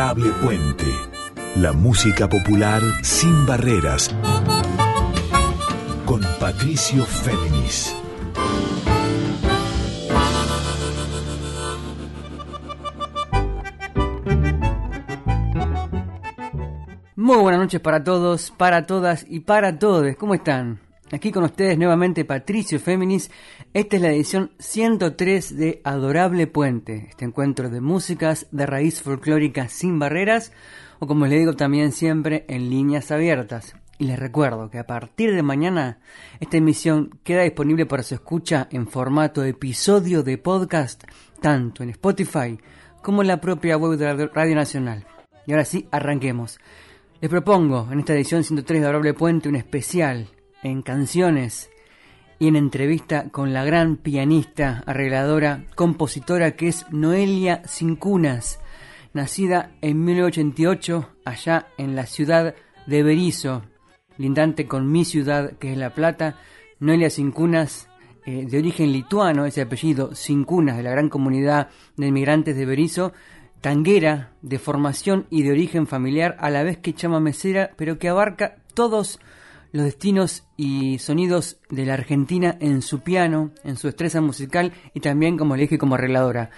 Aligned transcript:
Puente. 0.00 0.86
La 1.56 1.74
música 1.74 2.26
popular 2.26 2.80
sin 3.02 3.44
barreras. 3.44 4.08
Con 6.06 6.22
Patricio 6.40 7.04
Féminis. 7.04 7.94
Muy 17.14 17.36
buenas 17.36 17.60
noches 17.60 17.80
para 17.80 18.02
todos, 18.02 18.50
para 18.52 18.86
todas 18.86 19.26
y 19.28 19.40
para 19.40 19.78
todos. 19.78 20.16
¿Cómo 20.16 20.32
están? 20.32 20.80
Aquí 21.12 21.32
con 21.32 21.42
ustedes 21.42 21.76
nuevamente 21.76 22.24
Patricio 22.24 22.78
Féminis. 22.78 23.32
Esta 23.74 23.96
es 23.96 24.02
la 24.02 24.12
edición 24.12 24.52
103 24.60 25.56
de 25.56 25.80
Adorable 25.82 26.46
Puente, 26.46 27.06
este 27.08 27.24
encuentro 27.24 27.68
de 27.68 27.80
músicas 27.80 28.46
de 28.52 28.64
raíz 28.64 29.02
folclórica 29.02 29.66
sin 29.68 29.98
barreras, 29.98 30.52
o 31.00 31.08
como 31.08 31.26
les 31.26 31.40
digo 31.40 31.54
también 31.54 31.90
siempre, 31.90 32.44
en 32.48 32.70
líneas 32.70 33.10
abiertas. 33.10 33.74
Y 33.98 34.04
les 34.04 34.20
recuerdo 34.20 34.70
que 34.70 34.78
a 34.78 34.86
partir 34.86 35.34
de 35.34 35.42
mañana 35.42 35.98
esta 36.38 36.58
emisión 36.58 37.18
queda 37.24 37.42
disponible 37.42 37.86
para 37.86 38.04
su 38.04 38.14
escucha 38.14 38.68
en 38.70 38.86
formato 38.86 39.42
episodio 39.42 40.22
de 40.22 40.38
podcast, 40.38 41.02
tanto 41.40 41.82
en 41.82 41.90
Spotify 41.90 42.56
como 43.02 43.22
en 43.22 43.28
la 43.28 43.40
propia 43.40 43.76
web 43.76 43.98
de 43.98 44.28
Radio 44.28 44.54
Nacional. 44.54 45.04
Y 45.44 45.50
ahora 45.50 45.64
sí, 45.64 45.88
arranquemos. 45.90 46.60
Les 47.20 47.28
propongo 47.28 47.88
en 47.90 47.98
esta 47.98 48.14
edición 48.14 48.44
103 48.44 48.80
de 48.80 48.86
Adorable 48.86 49.14
Puente 49.14 49.48
un 49.48 49.56
especial 49.56 50.28
en 50.62 50.82
canciones 50.82 51.70
y 52.38 52.48
en 52.48 52.56
entrevista 52.56 53.28
con 53.30 53.52
la 53.52 53.64
gran 53.64 53.96
pianista, 53.96 54.82
arregladora, 54.86 55.64
compositora 55.74 56.52
que 56.52 56.68
es 56.68 56.86
Noelia 56.90 57.62
Cincunas, 57.66 58.60
nacida 59.12 59.72
en 59.82 60.04
1988 60.04 61.08
allá 61.24 61.66
en 61.76 61.94
la 61.94 62.06
ciudad 62.06 62.54
de 62.86 63.02
Berizo, 63.02 63.62
lindante 64.16 64.66
con 64.66 64.90
mi 64.90 65.04
ciudad 65.04 65.52
que 65.58 65.72
es 65.72 65.78
La 65.78 65.94
Plata. 65.94 66.36
Noelia 66.78 67.10
Cincunas, 67.10 67.88
eh, 68.24 68.46
de 68.46 68.58
origen 68.58 68.90
lituano, 68.90 69.44
ese 69.44 69.60
apellido 69.60 70.14
Cincunas, 70.14 70.78
de 70.78 70.82
la 70.82 70.90
gran 70.90 71.10
comunidad 71.10 71.68
de 71.96 72.06
inmigrantes 72.06 72.56
de 72.56 72.64
Berizo, 72.64 73.12
tanguera 73.60 74.32
de 74.40 74.58
formación 74.58 75.26
y 75.28 75.42
de 75.42 75.52
origen 75.52 75.86
familiar, 75.86 76.36
a 76.40 76.48
la 76.48 76.62
vez 76.62 76.78
que 76.78 76.94
chama 76.94 77.20
mesera, 77.20 77.72
pero 77.76 77.98
que 77.98 78.08
abarca 78.08 78.56
todos 78.72 79.18
los 79.18 79.39
destinos 79.72 80.44
y 80.56 80.98
sonidos 80.98 81.58
de 81.68 81.86
la 81.86 81.94
Argentina 81.94 82.56
en 82.60 82.82
su 82.82 83.00
piano, 83.00 83.52
en 83.64 83.76
su 83.76 83.86
destreza 83.86 84.20
musical 84.20 84.72
y 84.94 85.00
también, 85.00 85.36
como 85.38 85.56
le 85.56 85.62
dije, 85.62 85.78
como 85.78 85.94
arregladora. 85.94 86.50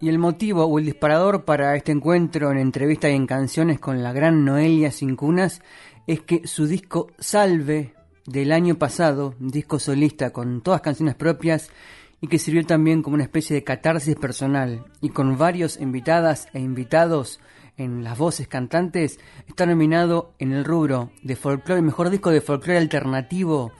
Y 0.00 0.08
el 0.08 0.18
motivo 0.18 0.64
o 0.64 0.78
el 0.78 0.84
disparador 0.84 1.44
para 1.44 1.74
este 1.76 1.92
encuentro 1.92 2.50
en 2.50 2.58
entrevista 2.58 3.08
y 3.08 3.14
en 3.14 3.26
canciones 3.26 3.78
con 3.78 4.02
la 4.02 4.12
gran 4.12 4.44
Noelia 4.44 4.90
Cincunas 4.90 5.62
es 6.06 6.20
que 6.20 6.46
su 6.46 6.66
disco 6.66 7.08
Salve 7.18 7.94
del 8.26 8.52
año 8.52 8.76
pasado, 8.76 9.34
disco 9.38 9.78
solista 9.78 10.32
con 10.32 10.60
todas 10.60 10.80
canciones 10.80 11.14
propias 11.14 11.70
y 12.20 12.28
que 12.28 12.38
sirvió 12.38 12.64
también 12.66 13.02
como 13.02 13.14
una 13.14 13.24
especie 13.24 13.54
de 13.54 13.64
catarsis 13.64 14.16
personal 14.16 14.84
y 15.00 15.10
con 15.10 15.38
varios 15.38 15.80
invitadas 15.80 16.48
e 16.52 16.60
invitados 16.60 17.40
en 17.76 18.04
las 18.04 18.16
voces 18.18 18.48
cantantes, 18.48 19.18
está 19.46 19.66
nominado 19.66 20.34
en 20.38 20.52
el 20.52 20.64
rubro 20.64 21.10
de 21.22 21.36
folclore, 21.36 21.82
mejor 21.82 22.10
disco 22.10 22.30
de 22.30 22.40
folclore 22.40 22.78
alternativo 22.78 23.72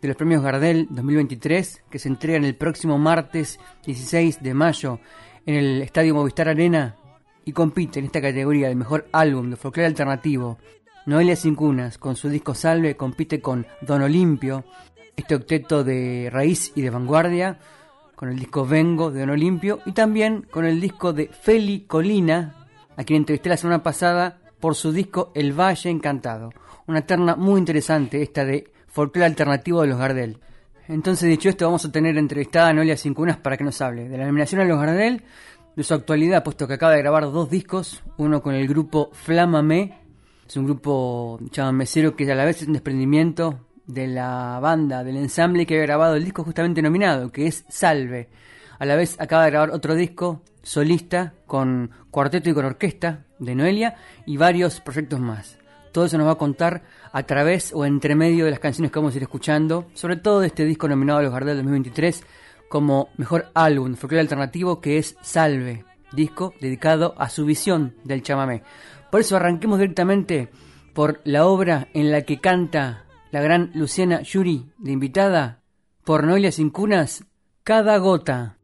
de 0.00 0.08
los 0.08 0.16
premios 0.16 0.42
Gardel 0.42 0.86
2023, 0.90 1.82
que 1.90 1.98
se 1.98 2.08
entregan 2.08 2.44
el 2.44 2.54
próximo 2.54 2.98
martes 2.98 3.58
16 3.86 4.42
de 4.42 4.54
mayo 4.54 5.00
en 5.46 5.54
el 5.54 5.82
Estadio 5.82 6.14
Movistar 6.14 6.48
Arena 6.48 6.96
y 7.44 7.52
compite 7.52 7.98
en 7.98 8.04
esta 8.04 8.20
categoría 8.20 8.68
del 8.68 8.76
mejor 8.76 9.08
álbum 9.12 9.50
de 9.50 9.56
folclore 9.56 9.86
alternativo. 9.86 10.58
Noelia 11.06 11.36
Cincunas, 11.36 11.96
con 11.96 12.16
su 12.16 12.28
disco 12.28 12.54
Salve, 12.54 12.96
compite 12.96 13.40
con 13.40 13.66
Don 13.80 14.02
Olimpio, 14.02 14.64
este 15.16 15.34
octeto 15.34 15.82
de 15.82 16.28
raíz 16.30 16.72
y 16.74 16.82
de 16.82 16.90
vanguardia, 16.90 17.58
con 18.14 18.28
el 18.28 18.38
disco 18.38 18.66
Vengo 18.66 19.10
de 19.10 19.20
Don 19.20 19.30
Olimpio 19.30 19.80
y 19.86 19.92
también 19.92 20.42
con 20.50 20.66
el 20.66 20.80
disco 20.80 21.12
de 21.12 21.28
Feli 21.28 21.86
Colina, 21.86 22.57
a 22.98 23.04
quien 23.04 23.18
entrevisté 23.18 23.48
la 23.48 23.56
semana 23.56 23.82
pasada 23.82 24.40
por 24.58 24.74
su 24.74 24.92
disco 24.92 25.30
El 25.34 25.58
Valle 25.58 25.88
Encantado. 25.88 26.50
Una 26.88 27.02
terna 27.02 27.36
muy 27.36 27.60
interesante 27.60 28.20
esta 28.20 28.44
de 28.44 28.72
folclore 28.88 29.26
alternativo 29.26 29.82
de 29.82 29.86
los 29.86 29.98
Gardel. 29.98 30.38
Entonces, 30.88 31.28
dicho 31.28 31.48
esto, 31.48 31.66
vamos 31.66 31.84
a 31.84 31.92
tener 31.92 32.18
entrevistada 32.18 32.68
a 32.68 32.72
Noelia 32.72 32.96
Cincunas 32.96 33.36
para 33.36 33.56
que 33.56 33.62
nos 33.62 33.80
hable 33.80 34.08
de 34.08 34.18
la 34.18 34.26
nominación 34.26 34.62
a 34.62 34.64
los 34.64 34.80
Gardel, 34.80 35.22
de 35.76 35.84
su 35.84 35.94
actualidad, 35.94 36.42
puesto 36.42 36.66
que 36.66 36.74
acaba 36.74 36.92
de 36.92 36.98
grabar 36.98 37.22
dos 37.30 37.48
discos, 37.48 38.02
uno 38.16 38.42
con 38.42 38.54
el 38.56 38.66
grupo 38.66 39.10
Flamame, 39.12 39.96
es 40.48 40.56
un 40.56 40.64
grupo 40.64 41.38
chamamecero 41.52 42.16
que 42.16 42.30
a 42.32 42.34
la 42.34 42.44
vez 42.44 42.62
es 42.62 42.66
un 42.66 42.72
desprendimiento 42.72 43.60
de 43.86 44.08
la 44.08 44.58
banda, 44.60 45.04
del 45.04 45.18
ensamble 45.18 45.66
que 45.66 45.78
ha 45.78 45.82
grabado 45.82 46.16
el 46.16 46.24
disco 46.24 46.42
justamente 46.42 46.82
nominado, 46.82 47.30
que 47.30 47.46
es 47.46 47.64
Salve. 47.68 48.28
A 48.80 48.86
la 48.86 48.96
vez 48.96 49.20
acaba 49.20 49.44
de 49.44 49.50
grabar 49.50 49.70
otro 49.70 49.94
disco 49.94 50.42
solista 50.62 51.34
con 51.46 51.90
cuarteto 52.10 52.50
y 52.50 52.54
con 52.54 52.64
orquesta 52.64 53.24
de 53.38 53.54
Noelia 53.54 53.96
y 54.26 54.36
varios 54.36 54.80
proyectos 54.80 55.20
más. 55.20 55.58
Todo 55.92 56.04
eso 56.04 56.18
nos 56.18 56.26
va 56.26 56.32
a 56.32 56.38
contar 56.38 56.82
a 57.12 57.22
través 57.24 57.72
o 57.72 57.84
entre 57.84 58.14
medio 58.14 58.44
de 58.44 58.50
las 58.50 58.60
canciones 58.60 58.92
que 58.92 58.98
vamos 58.98 59.14
a 59.14 59.16
ir 59.16 59.22
escuchando, 59.22 59.86
sobre 59.94 60.16
todo 60.16 60.40
de 60.40 60.48
este 60.48 60.64
disco 60.64 60.88
nominado 60.88 61.20
a 61.20 61.22
los 61.22 61.32
Gardel 61.32 61.56
2023 61.56 62.24
como 62.68 63.08
mejor 63.16 63.50
álbum 63.54 63.94
folclore 63.94 64.20
alternativo 64.20 64.80
que 64.80 64.98
es 64.98 65.16
Salve, 65.22 65.84
disco 66.12 66.54
dedicado 66.60 67.14
a 67.18 67.30
su 67.30 67.44
visión 67.44 67.94
del 68.04 68.22
chamamé. 68.22 68.62
Por 69.10 69.20
eso 69.20 69.36
arranquemos 69.36 69.78
directamente 69.78 70.50
por 70.92 71.20
la 71.24 71.46
obra 71.46 71.88
en 71.94 72.10
la 72.10 72.22
que 72.22 72.40
canta 72.40 73.04
la 73.30 73.40
gran 73.40 73.70
Luciana 73.74 74.20
Yuri 74.22 74.70
de 74.78 74.92
invitada 74.92 75.62
por 76.04 76.24
Noelia 76.24 76.52
Cincunas, 76.52 77.24
Cada 77.62 77.96
Gota. 77.98 78.57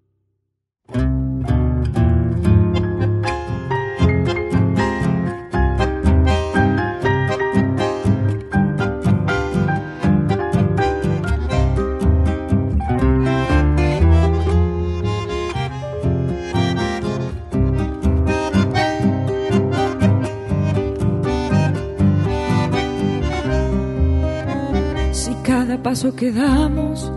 Paso 25.94 26.16
que 26.16 26.32
damos 26.32 27.08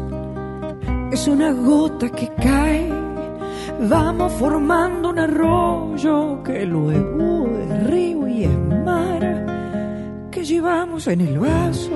es 1.12 1.28
una 1.28 1.52
gota 1.52 2.10
que 2.10 2.28
cae. 2.36 2.88
Vamos 3.90 4.32
formando 4.34 5.10
un 5.10 5.18
arroyo 5.18 6.44
que 6.44 6.64
luego 6.64 7.50
es 7.58 7.88
río 7.88 8.28
y 8.28 8.44
es 8.44 8.58
mar. 8.86 10.30
Que 10.30 10.46
llevamos 10.46 11.08
en 11.08 11.22
el 11.22 11.40
vaso 11.40 11.90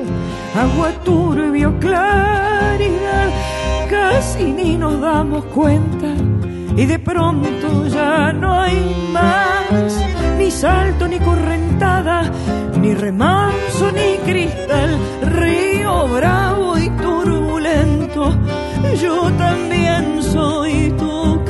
agua 0.55 0.89
turbia 1.05 1.69
y 1.69 1.79
claridad. 1.79 3.29
Casi 3.87 4.45
ni 4.51 4.75
nos 4.75 4.99
damos 4.99 5.45
cuenta 5.53 6.11
y 6.75 6.85
de 6.87 6.97
pronto 6.97 7.87
ya 7.89 8.33
no 8.33 8.59
hay 8.59 8.79
más. 9.13 10.03
Ni 10.39 10.49
salto 10.49 11.07
ni 11.07 11.19
correntada, 11.19 12.23
ni 12.81 12.95
remanso 12.95 13.91
ni 13.91 14.17
cristal. 14.25 14.97
Río 15.21 16.07
bravo 16.07 16.70
yo 19.01 19.31
también 19.37 20.21
soy 20.21 20.91
tu 20.97 21.40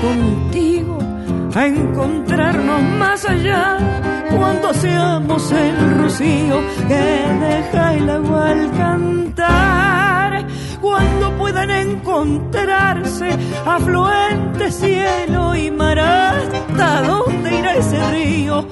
contigo 0.00 0.98
a 1.54 1.66
encontrarnos 1.66 2.82
más 2.98 3.24
allá, 3.24 3.78
cuando 4.36 4.72
seamos 4.72 5.50
el 5.52 5.98
rocío 5.98 6.60
que 6.86 7.04
deja 7.40 7.94
el 7.94 8.10
agua 8.10 8.50
al 8.50 8.70
cantar, 8.72 10.46
cuando 10.80 11.36
puedan 11.36 11.70
encontrarse 11.70 13.30
afluentes 13.66 14.76
cielo 14.76 15.56
y 15.56 15.70
mar, 15.70 15.98
hasta 15.98 17.02
dónde 17.02 17.58
irá 17.58 17.76
ese 17.76 18.10
río, 18.12 18.66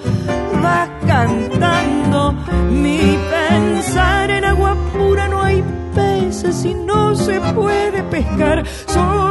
va 0.65 0.89
cantando 1.07 2.35
mi 2.71 3.19
pensar 3.31 4.31
en 4.31 4.45
agua 4.45 4.77
pura 4.93 5.29
no 5.29 5.43
hay 5.43 5.65
peces 5.95 6.65
y 6.65 6.75
no 6.75 7.15
se 7.15 7.41
puede 7.55 8.03
pescar. 8.05 8.65
Somos 8.87 9.28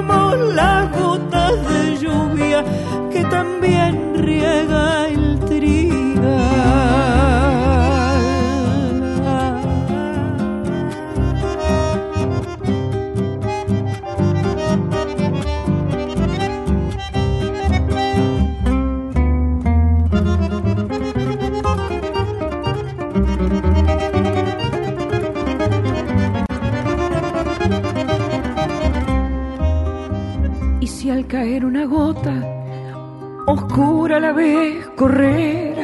correr, 34.95 35.75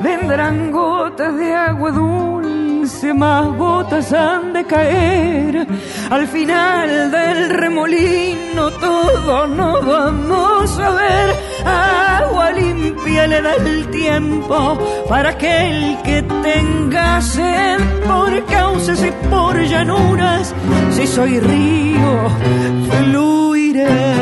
vendrán 0.00 0.70
gotas 0.70 1.36
de 1.36 1.52
agua 1.52 1.90
dulce, 1.90 3.12
más 3.12 3.46
gotas 3.56 4.12
han 4.12 4.52
de 4.52 4.64
caer. 4.64 5.66
Al 6.10 6.26
final 6.28 7.10
del 7.10 7.50
remolino 7.50 8.70
todos 8.72 9.48
nos 9.50 9.84
vamos 9.84 10.78
a 10.78 10.90
ver. 10.90 11.36
Agua 11.64 12.52
limpia 12.52 13.26
le 13.26 13.42
da 13.42 13.54
el 13.54 13.88
tiempo 13.88 14.78
para 15.08 15.30
aquel 15.30 15.98
que 16.04 16.22
tenga 16.22 17.20
sed 17.20 17.78
por 18.06 18.44
causas 18.46 19.02
y 19.04 19.10
por 19.28 19.60
llanuras. 19.62 20.54
Si 20.90 21.06
soy 21.06 21.40
río, 21.40 22.30
fluiré. 22.90 24.15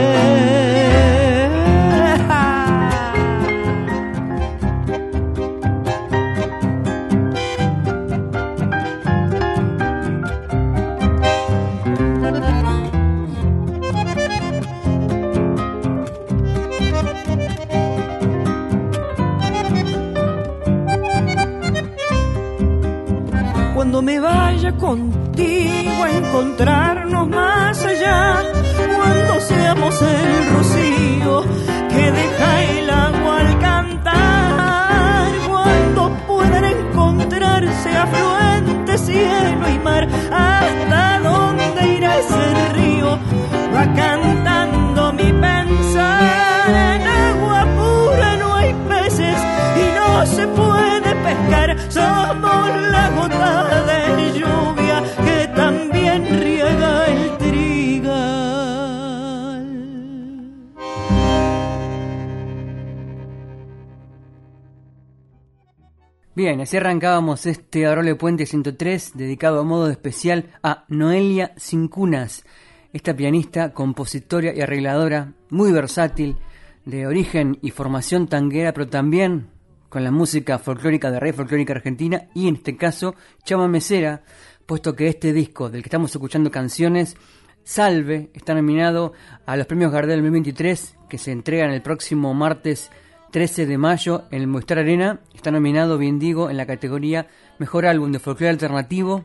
Bien, 66.36 66.60
así 66.60 66.76
arrancábamos 66.76 67.46
este 67.46 67.86
Arole 67.86 68.16
Puente 68.16 68.44
103 68.44 69.12
dedicado 69.14 69.60
a 69.60 69.62
modo 69.62 69.88
especial 69.88 70.50
a 70.64 70.84
Noelia 70.88 71.54
Cincunas, 71.56 72.44
esta 72.92 73.14
pianista, 73.14 73.72
compositora 73.72 74.52
y 74.52 74.60
arregladora 74.60 75.34
muy 75.50 75.70
versátil, 75.70 76.36
de 76.84 77.06
origen 77.06 77.60
y 77.62 77.70
formación 77.70 78.26
tanguera, 78.26 78.72
pero 78.72 78.88
también 78.88 79.46
con 79.88 80.02
la 80.02 80.10
música 80.10 80.58
folclórica 80.58 81.12
de 81.12 81.20
Rey 81.20 81.30
Folclórica 81.30 81.72
Argentina 81.72 82.26
y 82.34 82.48
en 82.48 82.56
este 82.56 82.76
caso 82.76 83.14
Chama 83.44 83.68
Mesera, 83.68 84.24
puesto 84.66 84.96
que 84.96 85.06
este 85.06 85.32
disco 85.32 85.70
del 85.70 85.82
que 85.82 85.86
estamos 85.86 86.10
escuchando 86.10 86.50
canciones, 86.50 87.16
Salve, 87.62 88.30
está 88.34 88.54
nominado 88.54 89.12
a 89.46 89.56
los 89.56 89.68
premios 89.68 89.92
Gardel 89.92 90.16
2023 90.16 90.96
que 91.08 91.16
se 91.16 91.30
entregan 91.30 91.70
el 91.70 91.80
próximo 91.80 92.34
martes 92.34 92.90
13 93.34 93.66
de 93.66 93.78
mayo 93.78 94.26
en 94.30 94.42
el 94.42 94.46
Movistar 94.46 94.78
Arena. 94.78 95.18
Está 95.34 95.50
nominado, 95.50 95.98
bien 95.98 96.20
digo, 96.20 96.50
en 96.50 96.56
la 96.56 96.66
categoría 96.66 97.26
Mejor 97.58 97.84
Álbum 97.84 98.12
de 98.12 98.20
Folclore 98.20 98.50
Alternativo 98.50 99.24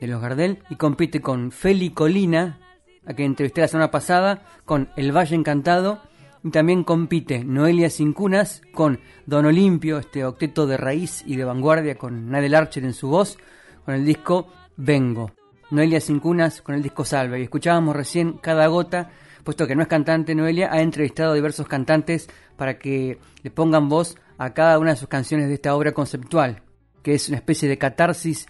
de 0.00 0.06
los 0.06 0.22
Gardel 0.22 0.62
y 0.70 0.76
compite 0.76 1.20
con 1.20 1.50
Feli 1.50 1.90
Colina, 1.90 2.60
a 3.04 3.12
quien 3.12 3.32
entrevisté 3.32 3.62
la 3.62 3.66
semana 3.66 3.90
pasada, 3.90 4.44
con 4.64 4.90
El 4.96 5.10
Valle 5.10 5.34
Encantado 5.34 6.00
y 6.44 6.50
también 6.50 6.84
compite 6.84 7.42
Noelia 7.42 7.90
Cincunas 7.90 8.62
con 8.72 9.00
Don 9.26 9.44
Olimpio, 9.46 9.98
este 9.98 10.24
octeto 10.24 10.68
de 10.68 10.76
raíz 10.76 11.24
y 11.26 11.34
de 11.34 11.44
vanguardia 11.44 11.98
con 11.98 12.30
Nadel 12.30 12.54
Archer 12.54 12.84
en 12.84 12.94
su 12.94 13.08
voz, 13.08 13.36
con 13.84 13.96
el 13.96 14.04
disco 14.04 14.46
Vengo. 14.76 15.32
Noelia 15.72 16.00
Cincunas 16.00 16.62
con 16.62 16.76
el 16.76 16.84
disco 16.84 17.04
Salve. 17.04 17.40
Y 17.40 17.42
escuchábamos 17.42 17.96
recién 17.96 18.34
Cada 18.34 18.68
Gota, 18.68 19.10
puesto 19.42 19.66
que 19.66 19.74
no 19.74 19.82
es 19.82 19.88
cantante, 19.88 20.34
Noelia 20.34 20.72
ha 20.72 20.80
entrevistado 20.80 21.32
a 21.32 21.34
diversos 21.34 21.66
cantantes 21.66 22.28
para 22.56 22.78
que 22.78 23.18
le 23.42 23.50
pongan 23.50 23.88
voz 23.88 24.16
a 24.38 24.52
cada 24.54 24.78
una 24.78 24.90
de 24.90 24.96
sus 24.96 25.08
canciones 25.08 25.48
de 25.48 25.54
esta 25.54 25.74
obra 25.74 25.92
conceptual, 25.92 26.62
que 27.02 27.14
es 27.14 27.28
una 27.28 27.38
especie 27.38 27.68
de 27.68 27.78
catarsis 27.78 28.46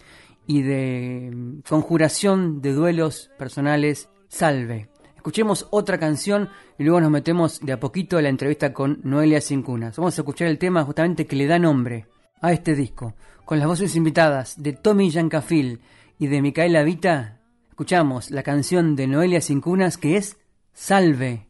y 0.46 0.62
de 0.62 1.30
mm, 1.32 1.60
conjuración 1.68 2.60
de 2.60 2.72
duelos 2.72 3.30
personales. 3.38 4.08
Salve. 4.28 4.88
Escuchemos 5.16 5.66
otra 5.70 5.98
canción 5.98 6.48
y 6.78 6.84
luego 6.84 7.00
nos 7.00 7.10
metemos 7.10 7.60
de 7.60 7.72
a 7.72 7.80
poquito 7.80 8.16
a 8.16 8.22
la 8.22 8.30
entrevista 8.30 8.72
con 8.72 9.00
Noelia 9.04 9.40
Cincunas. 9.40 9.96
Vamos 9.96 10.16
a 10.16 10.22
escuchar 10.22 10.48
el 10.48 10.58
tema 10.58 10.82
justamente 10.84 11.26
que 11.26 11.36
le 11.36 11.46
da 11.46 11.58
nombre 11.58 12.06
a 12.40 12.52
este 12.52 12.74
disco, 12.74 13.14
con 13.44 13.58
las 13.58 13.68
voces 13.68 13.96
invitadas 13.96 14.62
de 14.62 14.72
Tommy 14.72 15.10
Yancafil 15.10 15.80
y 16.18 16.26
de 16.28 16.40
Micaela 16.40 16.82
Vita. 16.84 17.40
Escuchamos 17.68 18.30
la 18.30 18.42
canción 18.42 18.96
de 18.96 19.06
Noelia 19.06 19.40
Cincunas 19.40 19.98
que 19.98 20.16
es 20.16 20.39
Salve. 20.82 21.46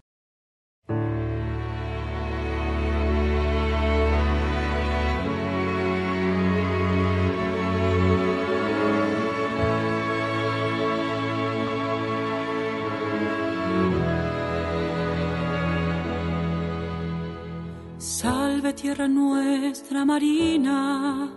Salve 17.99 18.73
tierra 18.73 19.07
nuestra 19.07 20.05
marina, 20.05 21.31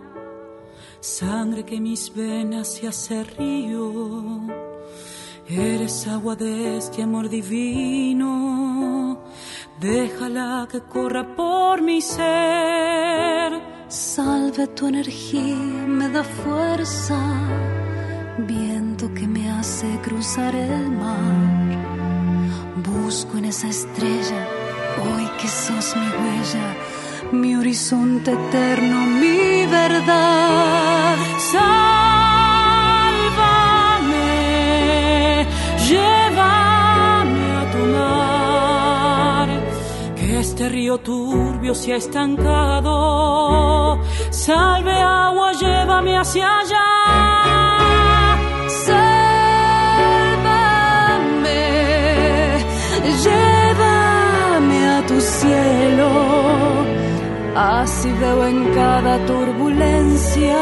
sangre 0.98 1.64
que 1.64 1.80
mis 1.80 2.12
venas 2.12 2.74
se 2.74 2.88
hace 2.88 3.22
río 3.22 4.73
Eres 5.46 6.06
agua 6.08 6.36
de 6.36 6.78
este 6.78 7.02
amor 7.02 7.28
divino, 7.28 9.18
déjala 9.78 10.66
que 10.72 10.80
corra 10.80 11.36
por 11.36 11.82
mi 11.82 12.00
ser. 12.00 13.52
Salve 13.86 14.68
tu 14.68 14.86
energía, 14.86 15.84
me 15.86 16.08
da 16.08 16.24
fuerza, 16.24 17.18
viento 18.38 19.12
que 19.12 19.28
me 19.28 19.50
hace 19.50 19.86
cruzar 20.02 20.54
el 20.56 20.90
mar. 20.90 21.76
Busco 22.76 23.36
en 23.36 23.44
esa 23.44 23.68
estrella, 23.68 24.48
hoy 25.04 25.28
que 25.38 25.48
sos 25.48 25.94
mi 25.94 26.08
huella, 26.08 26.74
mi 27.32 27.54
horizonte 27.54 28.32
eterno, 28.32 28.98
mi 29.20 29.66
verdad. 29.66 31.18
llévame 31.52 32.43
este 40.64 40.76
río 40.76 40.96
turbio 40.98 41.74
se 41.74 41.92
ha 41.92 41.96
estancado, 41.96 42.90
salve 44.30 44.92
agua, 44.92 45.52
llévame 45.52 46.16
hacia 46.16 46.60
allá. 46.60 46.80
Sálvame, 48.86 49.18
llévame 53.24 54.88
a 54.88 55.04
tu 55.06 55.20
cielo, 55.20 56.08
Así 57.54 58.10
veo 58.12 58.46
en 58.46 58.64
cada 58.74 59.18
turbulencia 59.26 60.56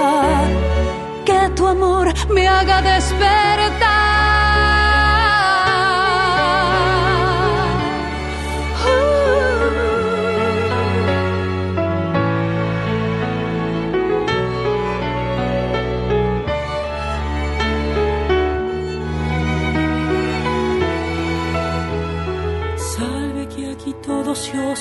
que 1.25 1.49
tu 1.54 1.64
amor 1.68 2.12
me 2.28 2.49
haga 2.49 2.82
despertar. 2.82 3.91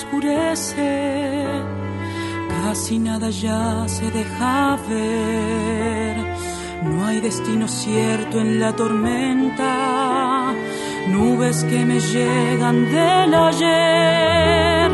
Oscurece, 0.01 1.45
casi 2.49 2.97
nada 2.97 3.29
ya 3.29 3.87
se 3.87 4.09
deja 4.09 4.77
ver. 4.89 6.17
No 6.83 7.05
hay 7.05 7.21
destino 7.21 7.67
cierto 7.67 8.39
en 8.39 8.59
la 8.59 8.75
tormenta, 8.75 10.53
nubes 11.07 11.63
que 11.65 11.85
me 11.85 11.99
llegan 11.99 12.91
del 12.91 13.33
ayer. 13.33 14.91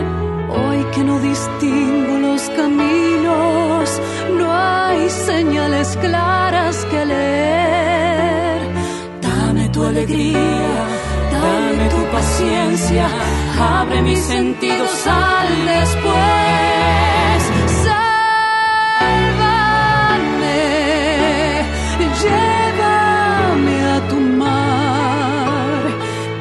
Hoy 0.49 0.85
que 0.93 1.03
no 1.03 1.19
distingo 1.19 2.13
los 2.27 2.41
caminos, 2.49 4.01
no 4.37 4.47
hay 4.51 5.09
señales 5.09 5.97
claras 6.01 6.85
que 6.85 7.05
leer. 7.05 8.59
Dame 9.21 9.69
tu 9.69 9.83
alegría, 9.83 10.75
dame 11.31 11.89
tu 11.95 12.01
paciencia 12.11 13.07
abre 13.59 14.01
mis 14.01 14.19
sentidos 14.19 15.07
al 15.07 15.65
después. 15.65 17.41
Sálvame, 17.83 18.05
llévame 22.23 23.77
a 23.95 24.07
tu 24.09 24.19
mar, 24.19 25.83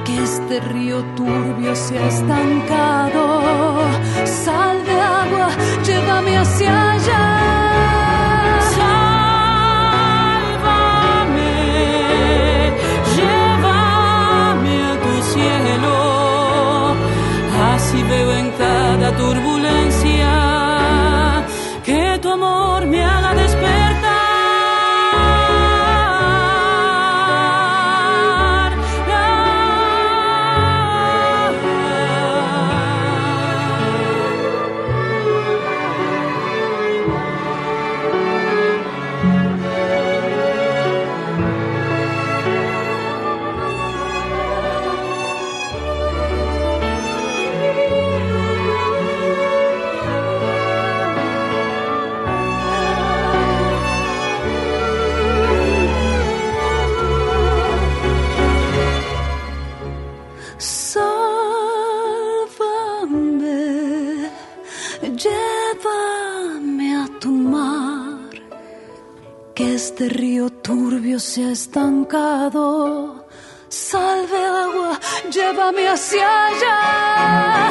que 0.05 0.23
este 0.23 0.61
río 0.61 1.05
turbio 1.17 1.75
se 1.75 1.99
ha 1.99 2.09
estancado. 2.09 3.23
Sal 4.25 4.85
de 4.85 5.01
agua, 5.01 5.49
llévame 5.85 6.39
hacia 6.39 6.93
allá. 6.93 7.56
Veo 18.03 18.33
en 18.33 18.51
cada 18.53 19.17
turbulencia 19.17 20.46
se 71.27 71.43
ha 71.43 71.51
estancado. 71.51 73.27
Salve 73.69 74.39
agua, 74.65 75.01
llévame 75.29 75.89
hacia 75.89 76.47
allá. 76.47 77.67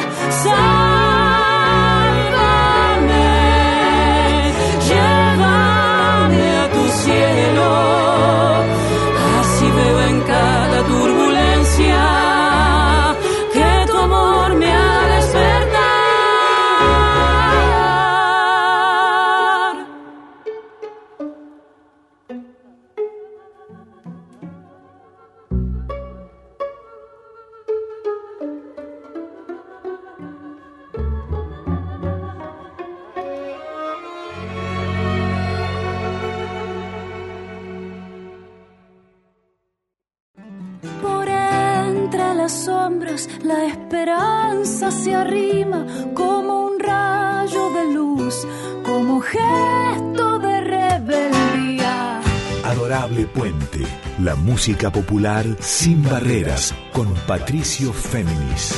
Música 54.56 54.90
popular 54.90 55.44
sin 55.60 56.02
barreras 56.02 56.74
con 56.90 57.12
Patricio 57.26 57.92
Féminis. 57.92 58.74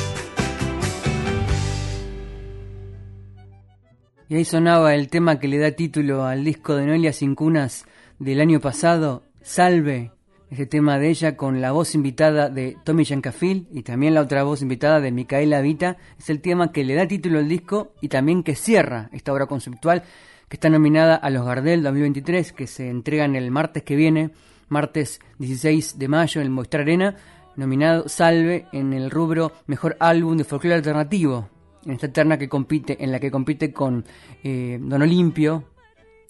Y 4.27 4.35
ahí 4.35 4.43
sonaba 4.43 4.93
el 4.93 5.07
tema 5.07 5.39
que 5.39 5.47
le 5.47 5.57
da 5.57 5.71
título 5.71 6.25
al 6.25 6.43
disco 6.43 6.75
de 6.75 6.85
Noelia 6.85 7.13
Sin 7.13 7.33
Cunas 7.33 7.85
del 8.19 8.41
año 8.41 8.59
pasado, 8.59 9.23
Salve, 9.41 10.11
ese 10.51 10.65
tema 10.65 10.99
de 10.99 11.11
ella 11.11 11.37
con 11.37 11.61
la 11.61 11.71
voz 11.71 11.95
invitada 11.95 12.49
de 12.49 12.75
Tommy 12.83 13.05
Yancafil 13.05 13.69
y 13.71 13.83
también 13.83 14.15
la 14.15 14.21
otra 14.21 14.43
voz 14.43 14.61
invitada 14.61 14.99
de 14.99 15.13
Micaela 15.13 15.61
Vita, 15.61 15.95
es 16.17 16.29
el 16.29 16.41
tema 16.41 16.73
que 16.73 16.83
le 16.83 16.95
da 16.95 17.07
título 17.07 17.39
al 17.39 17.47
disco 17.47 17.93
y 18.01 18.09
también 18.09 18.43
que 18.43 18.55
cierra 18.55 19.09
esta 19.13 19.31
obra 19.31 19.45
conceptual 19.45 20.03
que 20.49 20.57
está 20.57 20.69
nominada 20.69 21.15
a 21.15 21.29
los 21.29 21.45
Gardel 21.45 21.83
2023 21.83 22.51
que 22.51 22.67
se 22.67 22.89
entregan 22.89 23.37
el 23.37 23.49
martes 23.49 23.83
que 23.83 23.95
viene 23.95 24.31
martes 24.69 25.19
16 25.39 25.99
de 25.99 26.07
mayo 26.07 26.41
en 26.41 26.47
el 26.47 26.51
Movistar 26.51 26.81
Arena, 26.81 27.15
nominado 27.55 28.07
Salve 28.07 28.67
en 28.71 28.93
el 28.93 29.11
rubro 29.11 29.51
Mejor 29.67 29.97
Álbum 29.99 30.37
de 30.37 30.43
Folclore 30.43 30.75
Alternativo, 30.75 31.49
en 31.85 31.91
esta 31.93 32.11
terna 32.11 32.37
que 32.37 32.49
compite, 32.49 33.03
en 33.03 33.11
la 33.11 33.19
que 33.19 33.31
compite 33.31 33.73
con 33.73 34.05
eh, 34.43 34.77
Don 34.81 35.01
Olimpio, 35.01 35.65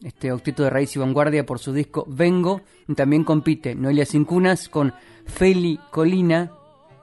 este 0.03 0.31
octeto 0.31 0.63
de 0.63 0.69
raíz 0.69 0.95
y 0.95 0.99
vanguardia 0.99 1.45
por 1.45 1.59
su 1.59 1.73
disco 1.73 2.05
Vengo, 2.07 2.61
y 2.87 2.95
también 2.95 3.23
compite 3.23 3.75
Noelia 3.75 4.05
Cunas 4.25 4.69
con 4.69 4.93
Feli 5.25 5.79
Colina 5.91 6.51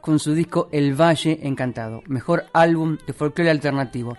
con 0.06 0.20
su 0.20 0.34
disco 0.34 0.68
El 0.70 0.94
Valle 0.94 1.40
Encantado, 1.42 2.00
mejor 2.06 2.44
álbum 2.52 2.96
de 3.04 3.12
folclore 3.12 3.50
alternativo. 3.50 4.16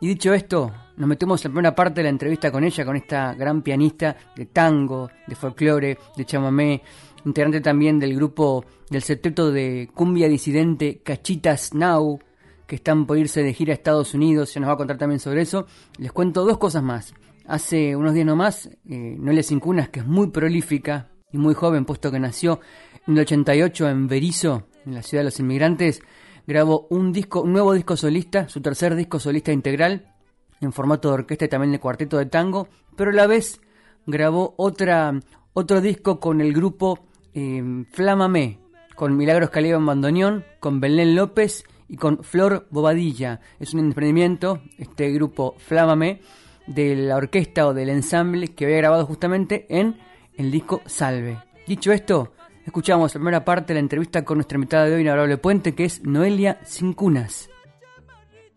Y 0.00 0.08
dicho 0.08 0.34
esto, 0.34 0.72
nos 0.96 1.08
metemos 1.08 1.44
en 1.44 1.50
la 1.50 1.54
primera 1.54 1.74
parte 1.76 2.00
de 2.00 2.02
la 2.02 2.08
entrevista 2.08 2.50
con 2.50 2.64
ella, 2.64 2.84
con 2.84 2.96
esta 2.96 3.34
gran 3.34 3.62
pianista 3.62 4.16
de 4.34 4.46
tango, 4.46 5.08
de 5.28 5.36
folclore, 5.36 5.96
de 6.16 6.24
chamamé, 6.24 6.82
integrante 7.24 7.60
también 7.60 8.00
del 8.00 8.16
grupo 8.16 8.64
del 8.90 9.02
septeto 9.02 9.52
de 9.52 9.88
cumbia 9.94 10.28
disidente 10.28 11.02
Cachitas 11.04 11.72
Now, 11.72 12.18
que 12.66 12.74
están 12.74 13.06
por 13.06 13.16
irse 13.16 13.44
de 13.44 13.54
gira 13.54 13.72
a 13.72 13.74
Estados 13.74 14.14
Unidos, 14.14 14.50
se 14.50 14.58
nos 14.58 14.68
va 14.68 14.72
a 14.72 14.76
contar 14.76 14.98
también 14.98 15.20
sobre 15.20 15.42
eso. 15.42 15.66
Les 15.98 16.10
cuento 16.10 16.44
dos 16.44 16.58
cosas 16.58 16.82
más. 16.82 17.14
Hace 17.46 17.94
unos 17.94 18.12
días 18.12 18.26
nomás, 18.26 18.68
eh, 18.88 19.14
Noelia 19.16 19.44
Cincunas, 19.44 19.88
que 19.88 20.00
es 20.00 20.06
muy 20.06 20.30
prolífica 20.30 21.10
y 21.32 21.38
muy 21.38 21.54
joven, 21.54 21.84
puesto 21.84 22.10
que 22.10 22.18
nació 22.18 22.60
en 23.06 23.14
el 23.14 23.20
88 23.20 23.88
en 23.88 24.08
Berizo, 24.08 24.64
en 24.84 24.94
la 24.94 25.02
ciudad 25.02 25.22
de 25.22 25.26
los 25.26 25.40
inmigrantes, 25.40 26.02
grabó 26.46 26.86
un 26.90 27.12
disco, 27.12 27.42
un 27.42 27.52
nuevo 27.52 27.74
disco 27.74 27.96
solista, 27.96 28.48
su 28.48 28.60
tercer 28.60 28.94
disco 28.94 29.18
solista 29.20 29.52
integral, 29.52 30.14
en 30.60 30.72
formato 30.72 31.08
de 31.08 31.14
orquesta 31.14 31.44
y 31.44 31.48
también 31.48 31.72
de 31.72 31.80
cuarteto 31.80 32.18
de 32.18 32.26
tango, 32.26 32.68
pero 32.96 33.10
a 33.10 33.14
la 33.14 33.26
vez 33.26 33.60
grabó 34.06 34.54
otra, 34.56 35.20
otro 35.52 35.80
disco 35.80 36.18
con 36.20 36.40
el 36.40 36.52
grupo 36.52 37.06
eh, 37.34 37.84
Flamamé, 37.92 38.58
con 38.96 39.16
Milagros 39.16 39.50
Caliba 39.50 39.78
en 39.78 39.86
bandoneón, 39.86 40.44
con 40.58 40.80
Belén 40.80 41.14
López 41.14 41.64
y 41.88 41.96
con 41.96 42.24
Flor 42.24 42.66
Bobadilla. 42.70 43.40
Es 43.60 43.74
un 43.74 43.80
emprendimiento, 43.80 44.60
este 44.78 45.10
grupo 45.12 45.54
Flámame, 45.58 46.20
de 46.66 46.96
la 46.96 47.16
orquesta 47.16 47.66
o 47.66 47.74
del 47.74 47.88
ensamble 47.88 48.48
que 48.48 48.64
había 48.64 48.78
grabado 48.78 49.06
justamente 49.06 49.66
en 49.68 49.96
el 50.38 50.50
disco 50.50 50.80
Salve. 50.86 51.42
Dicho 51.66 51.92
esto, 51.92 52.32
escuchamos 52.64 53.14
la 53.14 53.18
primera 53.18 53.44
parte 53.44 53.68
de 53.68 53.74
la 53.74 53.80
entrevista 53.80 54.24
con 54.24 54.38
nuestra 54.38 54.56
invitada 54.56 54.86
de 54.86 54.94
hoy, 54.94 55.02
Honorable 55.02 55.36
Puente, 55.36 55.74
que 55.74 55.84
es 55.84 56.02
Noelia 56.04 56.60
Cincunas. 56.64 57.50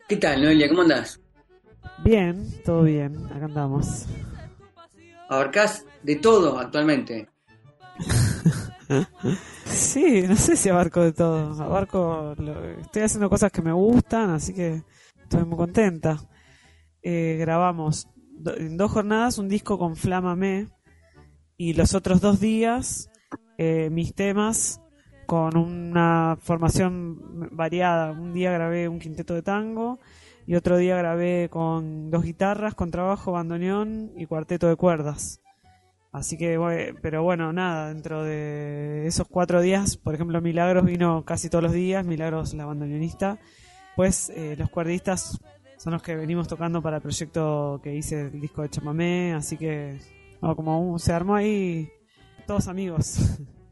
¿Qué 0.08 0.16
tal, 0.18 0.42
Noelia? 0.44 0.70
¿Cómo 0.70 0.84
andás? 0.84 1.20
Bien, 2.04 2.62
todo 2.64 2.84
bien, 2.84 3.26
acá 3.26 3.46
andamos. 3.46 4.06
¿Abarcás 5.28 5.86
de 6.04 6.16
todo 6.18 6.60
actualmente? 6.60 7.28
sí, 9.66 10.24
no 10.28 10.36
sé 10.36 10.56
si 10.56 10.70
abarco 10.70 11.02
de 11.02 11.14
todo. 11.14 11.62
Abarco, 11.64 12.36
estoy 12.80 13.02
haciendo 13.02 13.30
cosas 13.30 13.52
que 13.52 13.62
me 13.62 13.72
gustan, 13.72 14.30
así 14.30 14.54
que 14.54 14.84
estoy 15.24 15.46
muy 15.46 15.58
contenta. 15.58 16.18
Eh, 17.02 17.38
grabamos 17.40 18.08
en 18.58 18.78
dos 18.78 18.92
jornadas 18.92 19.40
un 19.40 19.50
disco 19.50 19.80
con 19.80 19.96
Flámame 19.96 20.68
y 21.62 21.76
los 21.76 21.94
otros 21.94 22.22
dos 22.22 22.40
días 22.40 23.12
eh, 23.60 23.92
mis 23.92 24.16
temas 24.16 24.82
con 25.28 25.56
una 25.56 26.36
formación 26.42 27.50
variada. 27.52 28.14
Un 28.14 28.34
día 28.34 28.52
grabé 28.52 28.88
un 28.88 28.98
quinteto 28.98 29.36
de 29.36 29.44
tango 29.44 30.00
y 30.48 30.56
otro 30.56 30.78
día 30.78 30.98
grabé 30.98 31.50
con 31.52 32.10
dos 32.10 32.24
guitarras, 32.24 32.74
con 32.74 32.90
trabajo, 32.90 33.34
bandoneón 33.34 34.12
y 34.18 34.26
cuarteto 34.26 34.70
de 34.70 34.76
cuerdas. 34.76 35.40
Así 36.12 36.36
que, 36.36 36.58
pero 37.00 37.22
bueno, 37.22 37.54
nada, 37.54 37.90
dentro 37.90 38.24
de 38.24 39.06
esos 39.06 39.28
cuatro 39.28 39.62
días, 39.62 39.98
por 39.98 40.16
ejemplo, 40.16 40.42
Milagros 40.42 40.84
vino 40.84 41.26
casi 41.26 41.48
todos 41.48 41.64
los 41.64 41.74
días, 41.74 42.04
Milagros 42.08 42.56
la 42.56 42.66
bandoneonista, 42.66 43.38
pues 43.96 44.32
eh, 44.32 44.56
los 44.58 44.72
cuerdistas 44.72 45.40
son 45.78 45.94
los 45.94 46.02
que 46.02 46.16
venimos 46.16 46.48
tocando 46.48 46.82
para 46.82 46.96
el 46.96 47.04
proyecto 47.04 47.80
que 47.84 47.94
hice 47.94 48.22
el 48.22 48.42
disco 48.42 48.64
de 48.64 48.70
chamamé, 48.70 49.34
así 49.34 49.58
que 49.58 50.00
como 50.42 50.98
se 51.00 51.14
armó 51.14 51.36
ahí 51.36 51.90
todos 52.48 52.68
amigos. 52.68 53.18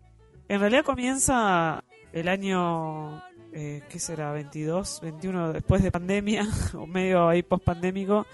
en 0.47 0.59
realidad 0.59 0.85
comienza 0.85 1.83
el 2.13 2.27
año, 2.27 3.21
eh, 3.53 3.81
¿qué 3.89 3.99
será? 3.99 4.31
22, 4.31 5.01
21, 5.01 5.53
después 5.53 5.83
de 5.83 5.91
pandemia, 5.91 6.47
o 6.73 6.85
medio 6.85 7.27
ahí 7.27 7.43
post 7.43 7.63
pandémico, 7.63 8.25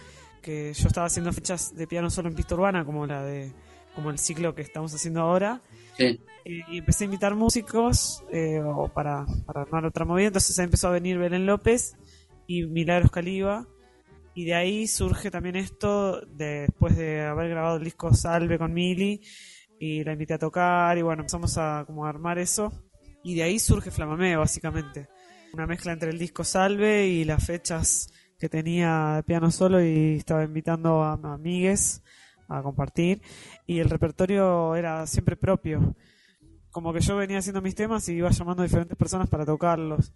que 0.42 0.74
yo 0.74 0.88
estaba 0.88 1.08
haciendo 1.08 1.32
fechas 1.34 1.76
de 1.76 1.88
piano 1.88 2.10
solo 2.10 2.30
en 2.30 2.36
pista 2.36 2.56
urbana, 2.56 2.86
como 2.86 3.06
la 3.06 3.24
de 3.24 3.54
como 3.96 4.10
el 4.10 4.20
ciclo 4.20 4.54
que 4.54 4.62
estamos 4.62 4.94
haciendo 4.94 5.22
ahora. 5.22 5.62
Y, 5.98 6.20
empecé 6.78 7.06
a 7.06 7.06
invitar 7.06 7.34
músicos 7.34 8.24
eh, 8.30 8.62
o 8.62 8.90
para, 8.90 9.26
para 9.46 9.62
armar 9.62 9.86
otra 9.86 10.04
movida. 10.04 10.28
Entonces 10.28 10.60
empezó 10.60 10.90
a 10.90 10.92
venir 10.92 11.18
Belén 11.18 11.46
López 11.46 11.96
y 12.46 12.66
Milagros 12.66 13.10
Caliba. 13.10 13.66
Y 14.36 14.46
de 14.46 14.54
ahí 14.54 14.86
surge 14.86 15.32
también 15.32 15.56
esto, 15.56 16.22
después 16.28 16.98
de 16.98 17.22
haber 17.24 17.50
grabado 17.50 17.78
el 17.78 17.86
disco 17.86 18.14
Salve 18.14 18.58
con 18.58 18.74
Mili, 18.74 19.22
y 19.80 20.04
la 20.04 20.12
invité 20.12 20.34
a 20.34 20.40
tocar, 20.40 20.98
y 20.98 21.02
bueno, 21.02 21.22
empezamos 21.22 21.58
a 21.58 21.86
como 21.88 22.06
armar 22.06 22.38
eso. 22.38 22.72
Y 23.24 23.34
de 23.36 23.44
ahí 23.44 23.58
surge 23.60 23.92
Flamamé, 23.92 24.36
básicamente. 24.36 25.08
Una 25.54 25.66
mezcla 25.66 25.94
entre 25.94 26.10
el 26.12 26.20
disco 26.20 26.44
Salve 26.44 27.08
y 27.08 27.24
las 27.24 27.46
fechas 27.46 28.10
que 28.38 28.50
tenía 28.50 29.14
de 29.16 29.24
piano 29.24 29.50
solo 29.50 29.82
y 29.82 30.18
estaba 30.18 30.44
invitando 30.44 31.02
a 31.02 31.14
amigues 31.14 32.04
a 32.48 32.62
compartir 32.62 33.22
y 33.66 33.80
el 33.80 33.90
repertorio 33.90 34.76
era 34.76 35.08
siempre 35.08 35.36
propio. 35.36 35.96
Como 36.72 36.92
que 36.94 37.00
yo 37.00 37.16
venía 37.16 37.40
haciendo 37.40 37.62
mis 37.62 37.74
temas 37.74 38.08
y 38.10 38.14
iba 38.14 38.30
llamando 38.30 38.64
a 38.64 38.66
diferentes 38.66 38.98
personas 38.98 39.30
para 39.30 39.46
tocarlos. 39.46 40.14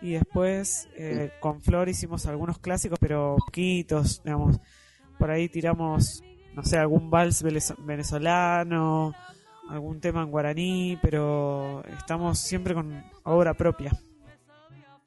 Y 0.00 0.12
después 0.12 0.88
eh, 0.96 1.32
con 1.40 1.60
Flor 1.60 1.88
hicimos 1.88 2.26
algunos 2.26 2.58
clásicos, 2.58 2.98
pero 3.00 3.36
poquitos, 3.38 4.22
digamos. 4.22 4.60
Por 5.18 5.30
ahí 5.30 5.48
tiramos, 5.48 6.22
no 6.54 6.62
sé, 6.62 6.78
algún 6.78 7.10
vals 7.10 7.42
venezolano, 7.78 9.12
algún 9.68 10.00
tema 10.00 10.22
en 10.22 10.30
guaraní, 10.30 10.98
pero 11.02 11.82
estamos 11.98 12.38
siempre 12.38 12.74
con 12.74 13.04
obra 13.24 13.54
propia. 13.54 13.92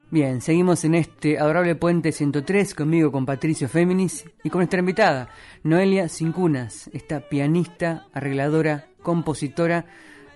Bien, 0.10 0.42
seguimos 0.42 0.84
en 0.84 0.96
este 0.96 1.39
adorable 1.39 1.76
puente 1.76 2.12
103 2.12 2.76
conmigo 2.76 3.13
con 3.13 3.26
Patricio 3.26 3.70
Féminis 3.70 4.26
y 4.44 4.50
con 4.50 4.60
nuestra 4.60 4.82
invitada, 4.82 5.30
Noelia 5.63 6.10
Cincunas, 6.10 6.89
esta 6.92 7.30
pianista, 7.30 8.08
arregladora, 8.12 8.88
compositora 9.02 9.86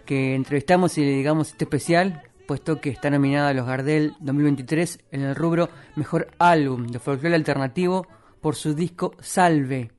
que 0.06 0.34
entrevistamos 0.34 0.97
y 0.97 1.01
le 1.03 1.12
digamos 1.12 1.49
este 1.49 1.65
especial, 1.65 2.23
puesto 2.45 2.79
que 2.79 2.89
está 2.89 3.10
nominada 3.10 3.49
a 3.49 3.53
los 3.53 3.65
Gardel 3.65 4.13
2023 4.19 4.99
en 5.12 5.21
el 5.21 5.36
rubro 5.36 5.69
Mejor 5.95 6.27
Álbum 6.38 6.88
de 6.88 6.99
Folclore 6.99 7.36
Alternativo 7.36 8.08
por 8.41 8.55
su 8.55 8.73
disco 8.73 9.13
Salve. 9.19 9.91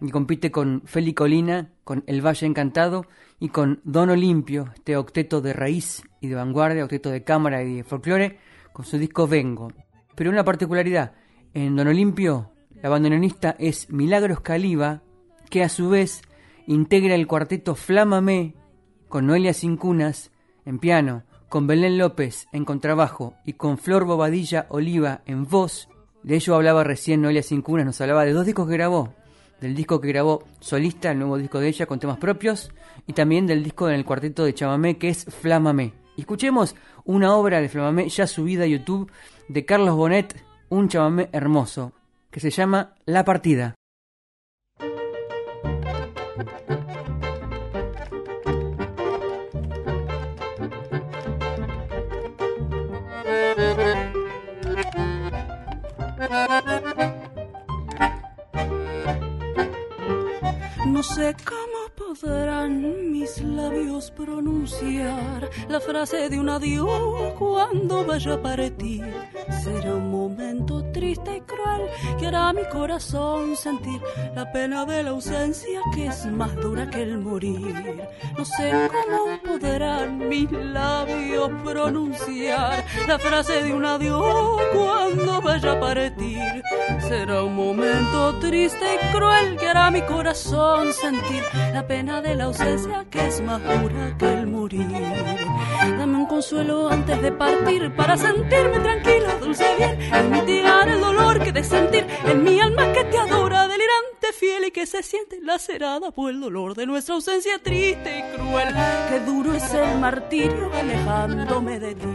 Y 0.00 0.10
compite 0.10 0.50
con 0.50 0.82
Feli 0.84 1.14
Colina, 1.14 1.70
con 1.84 2.02
El 2.06 2.24
Valle 2.24 2.46
Encantado 2.46 3.06
y 3.38 3.48
con 3.48 3.80
Don 3.84 4.10
Olimpio, 4.10 4.70
este 4.74 4.96
octeto 4.96 5.40
de 5.40 5.52
raíz 5.52 6.02
y 6.20 6.28
de 6.28 6.34
vanguardia, 6.34 6.84
octeto 6.84 7.10
de 7.10 7.24
cámara 7.24 7.62
y 7.62 7.76
de 7.76 7.84
folclore 7.84 8.38
con 8.72 8.84
su 8.84 8.98
disco 8.98 9.26
Vengo. 9.26 9.72
Pero 10.14 10.30
una 10.30 10.44
particularidad, 10.44 11.12
en 11.54 11.76
Don 11.76 11.86
Olimpio, 11.86 12.50
la 12.82 12.88
bandoneonista 12.88 13.54
es 13.58 13.88
Milagros 13.90 14.40
Caliba, 14.40 15.02
que 15.48 15.62
a 15.62 15.68
su 15.68 15.88
vez 15.88 16.22
integra 16.66 17.14
el 17.14 17.26
cuarteto 17.26 17.74
Flámame 17.74 18.54
con 19.08 19.26
Noelia 19.26 19.54
Cincunas 19.54 20.32
en 20.64 20.78
piano, 20.78 21.22
con 21.54 21.68
Belén 21.68 21.98
López 21.98 22.48
en 22.50 22.64
contrabajo 22.64 23.36
y 23.44 23.52
con 23.52 23.78
Flor 23.78 24.06
Bobadilla 24.06 24.66
Oliva 24.70 25.20
en 25.24 25.46
voz. 25.46 25.88
De 26.24 26.34
ello 26.34 26.56
hablaba 26.56 26.82
recién 26.82 27.22
Noelia 27.22 27.44
Cincunas, 27.44 27.86
nos 27.86 28.00
hablaba 28.00 28.24
de 28.24 28.32
dos 28.32 28.44
discos 28.44 28.66
que 28.66 28.72
grabó, 28.72 29.14
del 29.60 29.76
disco 29.76 30.00
que 30.00 30.08
grabó 30.08 30.42
solista, 30.58 31.12
el 31.12 31.20
nuevo 31.20 31.38
disco 31.38 31.60
de 31.60 31.68
ella 31.68 31.86
con 31.86 32.00
temas 32.00 32.18
propios, 32.18 32.72
y 33.06 33.12
también 33.12 33.46
del 33.46 33.62
disco 33.62 33.88
en 33.88 33.94
el 33.94 34.04
cuarteto 34.04 34.44
de 34.44 34.52
Chamamé 34.52 34.98
que 34.98 35.10
es 35.10 35.26
Flámame. 35.26 35.92
escuchemos 36.16 36.74
una 37.04 37.36
obra 37.36 37.60
de 37.60 37.68
Flamamé 37.68 38.08
ya 38.08 38.26
subida 38.26 38.64
a 38.64 38.66
YouTube 38.66 39.12
de 39.46 39.64
Carlos 39.64 39.94
Bonet, 39.94 40.34
un 40.70 40.88
chamamé 40.88 41.28
hermoso, 41.30 41.92
que 42.32 42.40
se 42.40 42.50
llama 42.50 42.96
La 43.06 43.24
Partida. 43.24 43.76
No 60.94 61.02
sé 61.02 61.34
cómo 61.44 61.83
podrán 61.96 63.12
mis 63.12 63.40
labios 63.42 64.10
pronunciar 64.10 65.48
la 65.68 65.80
frase 65.80 66.28
de 66.28 66.38
un 66.38 66.48
adiós 66.48 67.32
cuando 67.38 68.04
vaya 68.04 68.34
a 68.34 68.42
partir. 68.42 69.04
Será 69.62 69.94
un 69.94 70.10
momento 70.10 70.84
triste 70.92 71.36
y 71.36 71.40
cruel 71.42 71.82
que 72.18 72.26
hará 72.26 72.52
mi 72.52 72.64
corazón 72.64 73.56
sentir 73.56 74.00
la 74.34 74.50
pena 74.52 74.84
de 74.84 75.02
la 75.02 75.10
ausencia 75.10 75.80
que 75.94 76.06
es 76.06 76.26
más 76.26 76.54
dura 76.56 76.88
que 76.88 77.02
el 77.02 77.18
morir. 77.18 78.08
No 78.36 78.44
sé 78.44 78.72
cómo 78.90 79.38
podrán 79.42 80.28
mis 80.28 80.50
labios 80.50 81.50
pronunciar 81.64 82.84
la 83.06 83.18
frase 83.18 83.62
de 83.62 83.72
un 83.72 83.84
adiós 83.84 84.60
cuando 84.72 85.40
vaya 85.42 85.72
a 85.72 85.80
partir. 85.80 86.62
Será 87.00 87.42
un 87.44 87.54
momento 87.54 88.38
triste 88.40 88.84
y 88.94 89.16
cruel 89.16 89.56
que 89.56 89.68
hará 89.68 89.90
mi 89.90 90.02
corazón 90.02 90.92
sentir 90.92 91.42
pena 91.86 92.22
de 92.22 92.34
la 92.34 92.44
ausencia 92.44 93.04
que 93.10 93.26
es 93.26 93.40
más 93.40 93.62
dura 93.62 94.16
que 94.18 94.32
el 94.32 94.46
morir. 94.46 94.88
Dame 95.98 96.16
un 96.16 96.26
consuelo 96.26 96.88
antes 96.88 97.20
de 97.20 97.32
partir 97.32 97.94
para 97.94 98.16
sentirme 98.16 98.78
tranquila, 98.80 99.36
dulce 99.40 99.64
bien, 99.76 99.98
y 100.00 100.28
mitigar 100.30 100.88
el 100.88 101.00
dolor 101.00 101.42
que 101.42 101.52
de 101.52 101.64
sentir 101.64 102.06
en 102.26 102.42
mi 102.42 102.60
alma 102.60 102.92
que 102.92 103.04
te 103.04 103.18
adora, 103.18 103.68
delirante, 103.68 104.32
fiel 104.38 104.64
y 104.66 104.70
que 104.70 104.86
se 104.86 105.02
siente 105.02 105.40
lacerada 105.42 106.10
por 106.10 106.30
el 106.30 106.40
dolor 106.40 106.74
de 106.74 106.86
nuestra 106.86 107.14
ausencia 107.14 107.58
triste 107.62 108.18
y 108.18 108.36
cruel. 108.36 108.74
Qué 109.08 109.20
duro 109.20 109.54
es 109.54 109.74
el 109.74 109.98
martirio 109.98 110.70
alejándome 110.72 111.78
de 111.78 111.94
ti. 111.94 112.08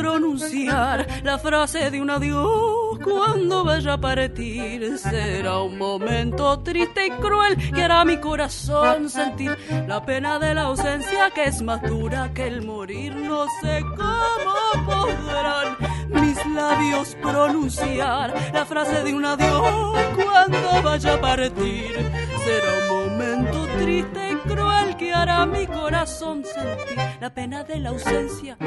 Pronunciar 0.00 1.06
la 1.22 1.38
frase 1.38 1.90
de 1.90 2.00
un 2.00 2.08
adiós 2.08 2.98
cuando 3.04 3.64
vaya 3.64 3.94
a 3.94 4.00
partir. 4.00 4.96
Será 4.98 5.60
un 5.60 5.76
momento 5.76 6.58
triste 6.60 7.06
y 7.06 7.10
cruel 7.10 7.54
que 7.74 7.82
hará 7.82 8.04
mi 8.06 8.16
corazón 8.16 9.10
sentir 9.10 9.56
la 9.86 10.04
pena 10.04 10.38
de 10.38 10.54
la 10.54 10.62
ausencia 10.62 11.30
que 11.34 11.44
es 11.44 11.60
más 11.60 11.82
dura 11.82 12.32
que 12.32 12.46
el 12.46 12.62
morir. 12.62 13.14
No 13.14 13.44
sé 13.60 13.82
cómo 13.82 14.86
podrán 14.86 15.76
mis 16.22 16.38
labios 16.46 17.16
pronunciar 17.20 18.34
la 18.54 18.64
frase 18.64 19.02
de 19.04 19.14
un 19.14 19.24
adiós 19.26 19.94
cuando 20.16 20.82
vaya 20.82 21.14
a 21.14 21.20
partir. 21.20 21.92
Será 22.44 22.70
un 22.80 23.10
momento 23.10 23.66
triste 23.78 24.19
hará 25.40 25.46
mi 25.46 25.66
corazón 25.66 26.44
sentir 26.44 26.98
la 27.20 27.32
pena 27.32 27.64
de 27.64 27.78
la 27.78 27.90
ausencia 27.90 28.58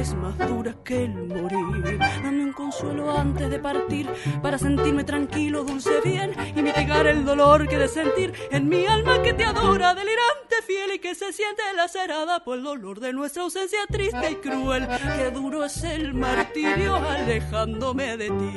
es 0.00 0.14
más 0.14 0.36
dura 0.38 0.74
que 0.82 1.04
el 1.04 1.12
morir. 1.12 1.98
Dame 1.98 2.44
un 2.44 2.52
consuelo 2.52 3.10
antes 3.10 3.50
de 3.50 3.58
partir 3.58 4.08
para 4.42 4.56
sentirme 4.56 5.04
tranquilo, 5.04 5.62
dulce 5.62 6.00
bien 6.02 6.34
y 6.56 6.62
mitigar 6.62 7.06
el 7.06 7.24
dolor 7.24 7.68
que 7.68 7.76
de 7.76 7.88
sentir 7.88 8.32
en 8.50 8.68
mi 8.68 8.86
alma 8.86 9.22
que 9.22 9.34
te 9.34 9.44
adora, 9.44 9.94
delirante, 9.94 10.62
fiel 10.66 10.94
y 10.94 10.98
que 11.00 11.14
se 11.14 11.32
siente 11.32 11.62
lacerada 11.76 12.42
por 12.44 12.58
el 12.58 12.64
dolor 12.64 13.00
de 13.00 13.12
nuestra 13.12 13.42
ausencia 13.42 13.80
triste 13.90 14.30
y 14.30 14.34
cruel. 14.36 14.88
Qué 15.16 15.30
duro 15.30 15.64
es 15.64 15.82
el 15.84 16.14
martirio 16.14 16.96
alejándome 16.96 18.16
de 18.16 18.28
ti. 18.28 18.52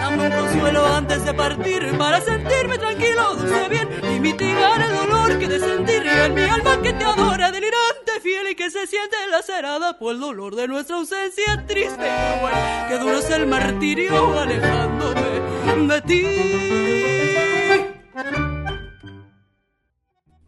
Dame 0.00 0.26
un 0.26 0.32
consuelo 0.32 0.86
antes 0.86 1.24
de 1.24 1.34
partir 1.34 1.98
para 1.98 2.20
sentirme 2.20 2.78
tranquilo, 2.78 3.34
dulce 3.34 3.68
bien 3.68 3.88
y 4.14 4.20
mitigar 4.20 4.80
el 4.80 4.94
dolor 4.94 5.38
que 5.38 5.48
de 5.48 5.58
sentir 5.58 6.06
en 6.06 6.34
mi 6.34 6.45
alma 6.48 6.80
que 6.82 6.92
te 6.92 7.04
adora, 7.04 7.50
delirante, 7.50 8.20
fiel 8.22 8.48
y 8.50 8.54
que 8.54 8.70
se 8.70 8.86
siente 8.86 9.16
lacerada 9.30 9.98
por 9.98 10.14
el 10.14 10.20
dolor 10.20 10.54
de 10.56 10.68
nuestra 10.68 10.96
ausencia 10.96 11.64
triste. 11.66 12.08
Qué 12.88 12.98
duro 12.98 13.18
es 13.18 13.30
el 13.30 13.46
martirio 13.46 14.38
alejándome 14.38 15.94
de 15.94 16.00
ti. 16.02 16.22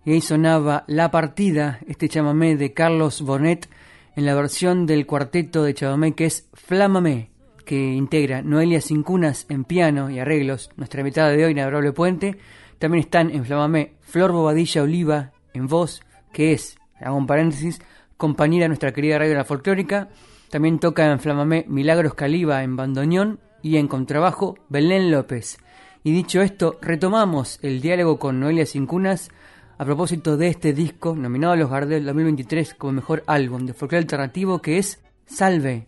Y 0.05 0.13
ahí 0.13 0.21
sonaba 0.21 0.85
La 0.87 1.11
Partida, 1.11 1.81
este 1.87 2.09
chamamé 2.09 2.57
de 2.57 2.73
Carlos 2.73 3.21
Bonet, 3.21 3.69
en 4.17 4.25
la 4.25 4.35
versión 4.35 4.87
del 4.87 5.07
cuarteto 5.07 5.63
de 5.63 5.75
chamamé 5.75 6.15
que 6.15 6.25
es 6.25 6.49
Flámame, 6.55 7.31
que 7.67 7.77
integra 7.77 8.41
Noelia 8.41 8.81
Cincunas 8.81 9.45
en 9.51 9.65
piano 9.65 10.09
y 10.09 10.19
arreglos, 10.19 10.71
nuestra 10.77 11.03
invitada 11.03 11.31
de 11.31 11.45
hoy, 11.45 11.55
Nabrable 11.55 11.93
Puente. 11.93 12.39
También 12.79 13.05
están 13.05 13.31
en 13.31 13.45
Flamamé 13.45 13.97
Flor 14.01 14.33
Bobadilla 14.33 14.83
Oliva 14.83 15.33
en 15.55 15.67
voz, 15.67 16.01
que 16.33 16.53
es, 16.53 16.77
hago 17.01 17.17
un 17.17 17.27
paréntesis, 17.27 17.81
compañera 18.17 18.65
de 18.65 18.69
nuestra 18.69 18.93
querida 18.93 19.19
radio 19.19 19.35
La 19.35 19.45
Folclórica. 19.45 20.09
También 20.51 20.79
toca 20.79 21.11
en 21.11 21.21
Flamamé 21.21 21.65
Milagros 21.69 22.15
Caliba 22.15 22.63
en 22.63 22.77
bandoneón 22.77 23.41
y 23.63 23.77
en 23.77 23.89
contrabajo 23.89 24.57
Belén 24.69 25.11
López. 25.11 25.59
Y 26.05 26.13
dicho 26.13 26.41
esto, 26.41 26.79
retomamos 26.81 27.59
el 27.63 27.81
diálogo 27.81 28.19
con 28.19 28.41
Noelia 28.41 28.67
Cincunas 28.67 29.31
a 29.79 29.85
propósito 29.85 30.37
de 30.37 30.49
este 30.49 30.73
disco 30.73 31.15
nominado 31.15 31.53
a 31.53 31.57
los 31.57 31.71
Gardel 31.71 32.05
2023 32.05 32.75
como 32.75 32.95
mejor 32.95 33.23
álbum 33.27 33.65
de 33.65 33.75
folclore 33.75 34.03
alternativo 34.03 34.61
que 34.61 34.79
es 34.79 35.01
Salve. 35.27 35.87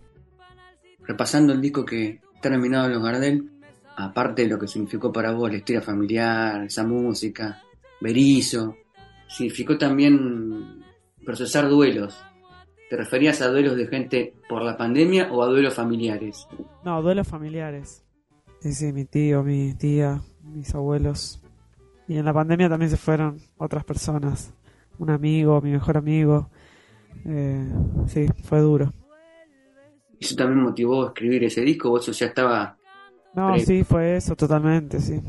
Repasando 1.07 1.53
el 1.53 1.61
disco 1.61 1.85
que 1.85 2.21
está 2.35 2.51
nominado 2.51 2.85
a 2.85 2.89
los 2.89 3.03
Gardel, 3.03 3.51
aparte 3.97 4.43
de 4.43 4.49
lo 4.49 4.59
que 4.59 4.69
significó 4.69 5.13
para 5.13 5.33
vos 5.33 5.51
la 5.51 5.57
historia 5.57 5.83
familiar, 5.83 6.65
esa 6.65 6.85
música, 6.85 7.63
Berizo, 8.01 8.77
significó 9.31 9.79
también 9.79 10.83
procesar 11.25 11.69
duelos. 11.69 12.19
¿Te 12.89 12.97
referías 12.97 13.41
a 13.41 13.49
duelos 13.49 13.77
de 13.77 13.87
gente 13.87 14.35
por 14.49 14.63
la 14.63 14.77
pandemia 14.77 15.33
o 15.33 15.43
a 15.43 15.47
duelos 15.47 15.75
familiares? 15.75 16.47
No, 16.85 17.01
duelos 17.03 17.29
familiares. 17.29 18.05
Sí, 18.61 18.73
sí, 18.73 18.93
mi 18.93 19.05
tío, 19.05 19.43
mi 19.45 19.75
tía, 19.75 20.21
mis 20.43 20.75
abuelos. 20.75 21.41
Y 22.09 22.17
en 22.17 22.25
la 22.25 22.33
pandemia 22.35 22.69
también 22.69 22.91
se 22.91 22.97
fueron 22.97 23.39
otras 23.59 23.85
personas. 23.85 24.53
Un 24.99 25.11
amigo, 25.11 25.61
mi 25.61 25.71
mejor 25.71 25.97
amigo. 25.97 26.51
Eh, 27.25 27.65
sí, 28.09 28.27
fue 28.43 28.59
duro. 28.61 28.93
¿Eso 30.19 30.35
también 30.35 30.61
motivó 30.63 31.05
a 31.05 31.07
escribir 31.09 31.45
ese 31.45 31.63
disco 31.63 31.91
o 31.93 31.99
eso 31.99 32.13
ya 32.13 32.27
estaba 32.27 32.77
No, 33.35 33.53
Pre- 33.55 33.65
sí, 33.65 33.85
fue 33.85 34.17
eso, 34.17 34.35
totalmente, 34.37 35.01
sí. 35.01 35.21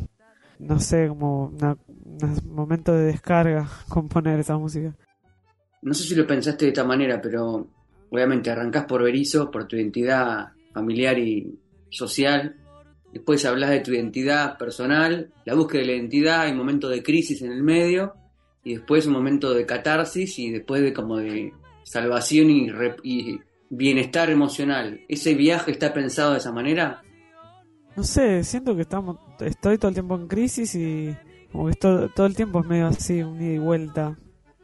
No 0.61 0.79
sé, 0.79 1.07
como 1.07 1.45
un 1.47 2.53
momento 2.55 2.93
de 2.93 3.05
descarga 3.05 3.67
componer 3.89 4.39
esa 4.39 4.57
música. 4.57 4.95
No 5.81 5.93
sé 5.93 6.03
si 6.03 6.15
lo 6.15 6.27
pensaste 6.27 6.65
de 6.65 6.69
esta 6.69 6.83
manera, 6.83 7.19
pero 7.21 7.67
obviamente 8.11 8.51
arrancás 8.51 8.85
por 8.85 9.03
Berizo, 9.03 9.49
por 9.49 9.67
tu 9.67 9.75
identidad 9.75 10.49
familiar 10.73 11.17
y 11.17 11.59
social. 11.89 12.55
Después 13.11 13.43
hablas 13.45 13.71
de 13.71 13.79
tu 13.81 13.91
identidad 13.91 14.57
personal, 14.57 15.31
la 15.45 15.55
búsqueda 15.55 15.81
de 15.81 15.87
la 15.87 15.93
identidad, 15.93 16.41
hay 16.41 16.51
un 16.51 16.57
momento 16.59 16.87
de 16.87 17.01
crisis 17.03 17.41
en 17.41 17.51
el 17.51 17.63
medio, 17.63 18.13
y 18.63 18.75
después 18.75 19.07
un 19.07 19.13
momento 19.13 19.53
de 19.53 19.65
catarsis 19.65 20.37
y 20.37 20.51
después 20.51 20.81
de 20.83 20.93
como 20.93 21.17
de 21.17 21.51
salvación 21.83 22.49
y, 22.51 22.69
re- 22.69 22.95
y 23.03 23.39
bienestar 23.71 24.29
emocional. 24.29 25.01
¿Ese 25.09 25.33
viaje 25.33 25.71
está 25.71 25.91
pensado 25.93 26.33
de 26.33 26.37
esa 26.37 26.51
manera? 26.51 27.01
No 27.97 28.03
sé, 28.03 28.43
siento 28.43 28.75
que 28.75 28.83
estamos, 28.83 29.17
estoy 29.41 29.77
todo 29.77 29.89
el 29.89 29.93
tiempo 29.95 30.15
en 30.15 30.27
crisis 30.27 30.75
y 30.75 31.15
como 31.51 31.65
que 31.65 31.71
esto- 31.71 32.09
todo 32.09 32.25
el 32.25 32.35
tiempo 32.35 32.59
es 32.61 32.65
medio 32.67 32.87
así, 32.87 33.21
un 33.23 33.41
ida 33.41 33.53
y 33.53 33.57
vuelta. 33.59 34.17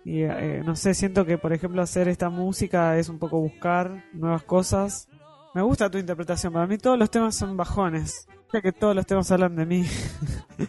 Y 0.06 0.22
eh, 0.24 0.62
no 0.66 0.76
sé, 0.76 0.94
siento 0.94 1.26
que 1.26 1.38
por 1.38 1.52
ejemplo 1.54 1.82
hacer 1.82 2.08
esta 2.08 2.30
música 2.30 2.98
es 2.98 3.10
un 3.10 3.20
poco 3.20 3.40
buscar 3.40 4.06
nuevas 4.14 4.44
cosas. 4.44 5.10
Me 5.54 5.62
gusta 5.62 5.90
tu 5.90 5.98
interpretación, 5.98 6.54
para 6.54 6.68
mí 6.68 6.78
todos 6.78 6.98
los 6.98 7.10
temas 7.12 7.36
son 7.36 7.58
bajones. 7.58 8.28
Sé 8.52 8.62
que 8.62 8.72
todos 8.72 8.96
los 8.96 9.06
temas 9.06 9.30
hablan 9.32 9.56
de 9.56 9.66
mí. 9.66 9.86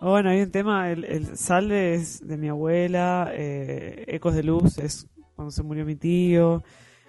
Bueno, 0.00 0.30
hay 0.30 0.42
un 0.42 0.50
tema, 0.52 0.92
el, 0.92 1.04
el 1.04 1.36
Salve 1.36 1.94
es 1.94 2.24
de 2.24 2.36
mi 2.36 2.46
abuela, 2.48 3.30
eh, 3.32 4.04
Ecos 4.06 4.32
de 4.36 4.44
Luz 4.44 4.78
es 4.78 5.08
cuando 5.34 5.50
se 5.50 5.64
murió 5.64 5.84
mi 5.84 5.96
tío, 5.96 6.62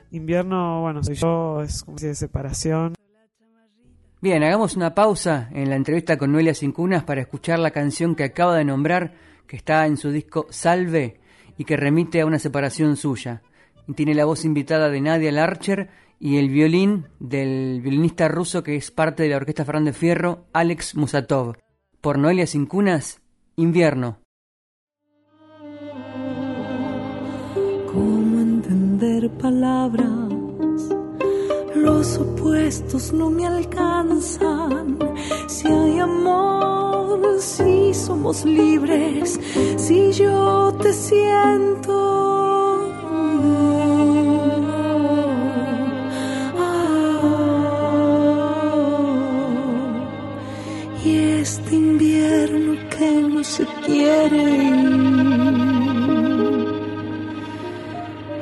Invierno, 0.10 0.82
bueno, 0.82 1.04
soy 1.04 1.13
yo, 1.13 1.62
es 1.62 1.84
como 1.84 1.99
si 1.99 2.08
de 2.08 2.15
separación. 2.15 2.95
Bien, 4.21 4.43
hagamos 4.43 4.75
una 4.75 4.93
pausa 4.93 5.47
en 5.53 5.69
la 5.69 5.77
entrevista 5.77 6.17
con 6.17 6.34
Noelia 6.34 6.53
Cincunas 6.53 7.05
para 7.05 7.21
escuchar 7.21 7.58
la 7.58 7.71
canción 7.71 8.15
que 8.15 8.25
acaba 8.25 8.58
de 8.58 8.65
nombrar, 8.65 9.13
que 9.47 9.55
está 9.55 9.86
en 9.86 9.95
su 9.95 10.12
disco 10.12 10.45
Salve 10.49 11.21
y 11.58 11.63
que 11.63 11.77
remite 11.77 12.19
a 12.19 12.25
una 12.25 12.38
separación 12.38 12.97
suya. 12.97 13.43
Tiene 13.95 14.13
la 14.13 14.25
voz 14.25 14.43
invitada 14.43 14.89
de 14.89 14.99
Nadia 14.99 15.32
Larcher 15.32 15.89
y 16.19 16.36
el 16.36 16.49
violín 16.49 17.08
del 17.21 17.79
violinista 17.82 18.27
ruso 18.27 18.62
que 18.62 18.75
es 18.75 18.91
parte 18.91 19.23
de 19.23 19.29
la 19.29 19.38
Orquesta 19.38 19.63
Fernández 19.63 19.95
Fierro, 19.95 20.47
Alex 20.51 20.95
Musatov. 20.95 21.55
Por 22.01 22.17
Noelia 22.17 22.45
Cincunas, 22.45 23.21
Invierno. 23.55 24.19
¿Cómo 27.88 28.39
entender 28.41 29.29
palabras? 29.38 30.18
Los 31.81 32.17
opuestos 32.17 33.13
no 33.13 33.29
me 33.29 33.45
alcanzan. 33.47 34.97
Si 35.47 35.67
hay 35.67 35.99
amor, 35.99 37.39
si 37.39 37.93
somos 37.93 38.43
libres, 38.43 39.39
si 39.77 40.11
yo 40.11 40.73
te 40.81 40.91
siento. 40.91 41.95
Ah. 46.57 46.89
Y 51.05 51.15
este 51.41 51.75
invierno 51.75 52.73
que 52.89 53.11
no 53.21 53.43
se 53.43 53.65
quiere. 53.85 54.69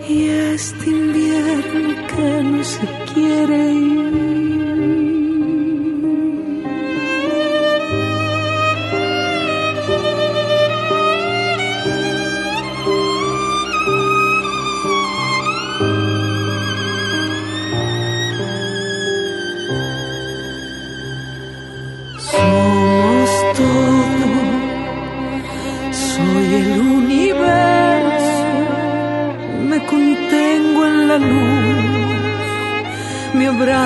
Y 0.10 0.30
este 0.30 0.90
invierno 0.90 2.07
no 2.18 2.64
se 2.64 2.88
quiere 3.14 3.72
ir. 3.74 4.37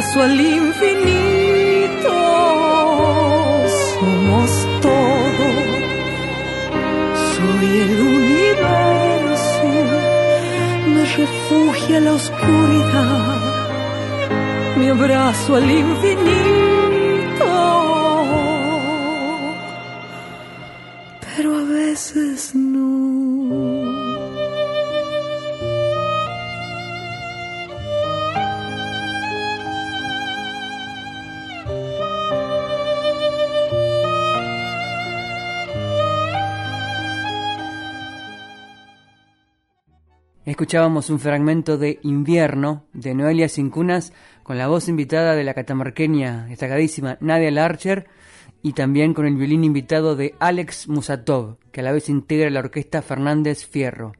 Me 0.01 0.07
abrazo 0.07 0.21
al 0.23 0.41
infinito, 0.41 2.09
somos 3.99 4.49
todo, 4.81 5.47
soy 7.35 7.67
el 7.85 8.01
universo, 8.01 9.67
me 10.87 11.03
refugia 11.05 11.99
la 11.99 12.13
oscuridad 12.13 13.41
mi 14.77 14.87
abrazo 14.89 15.55
al 15.55 15.69
infinito. 15.69 16.31
Pero 21.35 21.57
a 21.57 21.63
veces 21.63 22.55
no. 22.55 22.70
Escuchábamos 40.51 41.09
un 41.09 41.17
fragmento 41.17 41.77
de 41.77 41.99
Invierno 42.03 42.83
de 42.91 43.15
Noelia 43.15 43.47
Sincunas 43.47 44.11
con 44.43 44.57
la 44.57 44.67
voz 44.67 44.89
invitada 44.89 45.33
de 45.33 45.45
la 45.45 45.53
catamarqueña 45.53 46.47
destacadísima 46.47 47.17
Nadia 47.21 47.49
Larcher 47.51 48.07
y 48.61 48.73
también 48.73 49.13
con 49.13 49.25
el 49.25 49.37
violín 49.37 49.63
invitado 49.63 50.17
de 50.17 50.35
Alex 50.39 50.89
Musatov, 50.89 51.55
que 51.71 51.79
a 51.79 51.83
la 51.83 51.93
vez 51.93 52.09
integra 52.09 52.49
la 52.49 52.59
orquesta 52.59 53.01
Fernández 53.01 53.65
Fierro. 53.65 54.11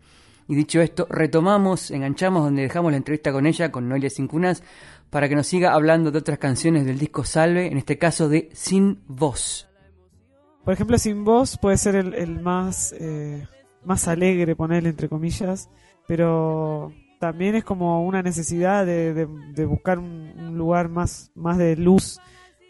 Y 0.48 0.56
dicho 0.56 0.80
esto, 0.80 1.06
retomamos, 1.10 1.92
enganchamos 1.92 2.46
donde 2.46 2.62
dejamos 2.62 2.92
la 2.92 2.98
entrevista 2.98 3.34
con 3.34 3.46
ella, 3.46 3.70
con 3.70 3.90
Noelia 3.90 4.10
Sincunas, 4.10 4.64
para 5.10 5.28
que 5.28 5.36
nos 5.36 5.48
siga 5.48 5.74
hablando 5.74 6.12
de 6.12 6.20
otras 6.20 6.40
canciones 6.40 6.86
del 6.86 6.98
disco 6.98 7.26
Salve, 7.26 7.68
en 7.68 7.78
este 7.78 7.98
caso 7.98 8.30
de 8.30 8.48
Sin 8.54 9.02
Voz. 9.06 9.68
Por 10.64 10.74
ejemplo, 10.74 10.98
Sin 10.98 11.26
Voz 11.26 11.58
puede 11.58 11.76
ser 11.76 11.96
el, 11.96 12.40
más, 12.40 12.96
eh, 12.98 13.46
más 13.84 14.08
alegre, 14.08 14.56
ponerle 14.56 14.88
entre 14.88 15.10
comillas, 15.10 15.70
pero 16.08 16.92
también 17.20 17.56
es 17.56 17.64
como 17.64 18.04
una 18.06 18.22
necesidad 18.22 18.86
de, 18.86 19.26
buscar 19.66 20.00
un, 20.00 20.58
lugar 20.58 20.90
más, 20.90 21.32
más 21.36 21.58
de 21.58 21.76
luz, 21.76 22.20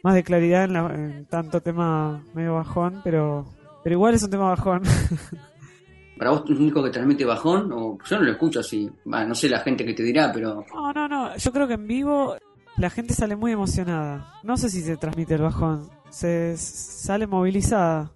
más 0.03 0.13
de 0.13 0.23
claridad 0.23 0.65
en, 0.65 1.25
tanto 1.25 1.61
tema 1.61 2.23
medio 2.33 2.55
bajón, 2.55 3.01
pero, 3.03 3.45
pero 3.83 3.93
igual 3.93 4.13
es 4.13 4.23
un 4.23 4.29
tema 4.29 4.49
bajón. 4.49 4.83
¿Para 6.17 6.31
vos 6.31 6.43
es 6.43 6.51
un 6.51 6.57
único 6.57 6.83
que 6.83 6.91
transmite 6.91 7.25
bajón? 7.25 7.71
O 7.71 7.97
yo 8.07 8.19
no 8.19 8.25
lo 8.25 8.31
escucho 8.31 8.59
así. 8.59 8.87
no 9.05 9.33
sé 9.33 9.49
la 9.49 9.61
gente 9.61 9.83
que 9.83 9.93
te 9.93 10.03
dirá, 10.03 10.31
pero. 10.31 10.63
No, 10.71 10.93
no, 10.93 11.07
no. 11.07 11.35
Yo 11.35 11.51
creo 11.51 11.67
que 11.67 11.73
en 11.73 11.87
vivo 11.87 12.35
la 12.77 12.91
gente 12.91 13.15
sale 13.15 13.35
muy 13.35 13.53
emocionada. 13.53 14.33
No 14.43 14.55
sé 14.55 14.69
si 14.69 14.81
se 14.81 14.97
transmite 14.97 15.33
el 15.33 15.41
bajón. 15.41 15.89
Se 16.11 16.55
sale 16.57 17.25
movilizada. 17.25 18.11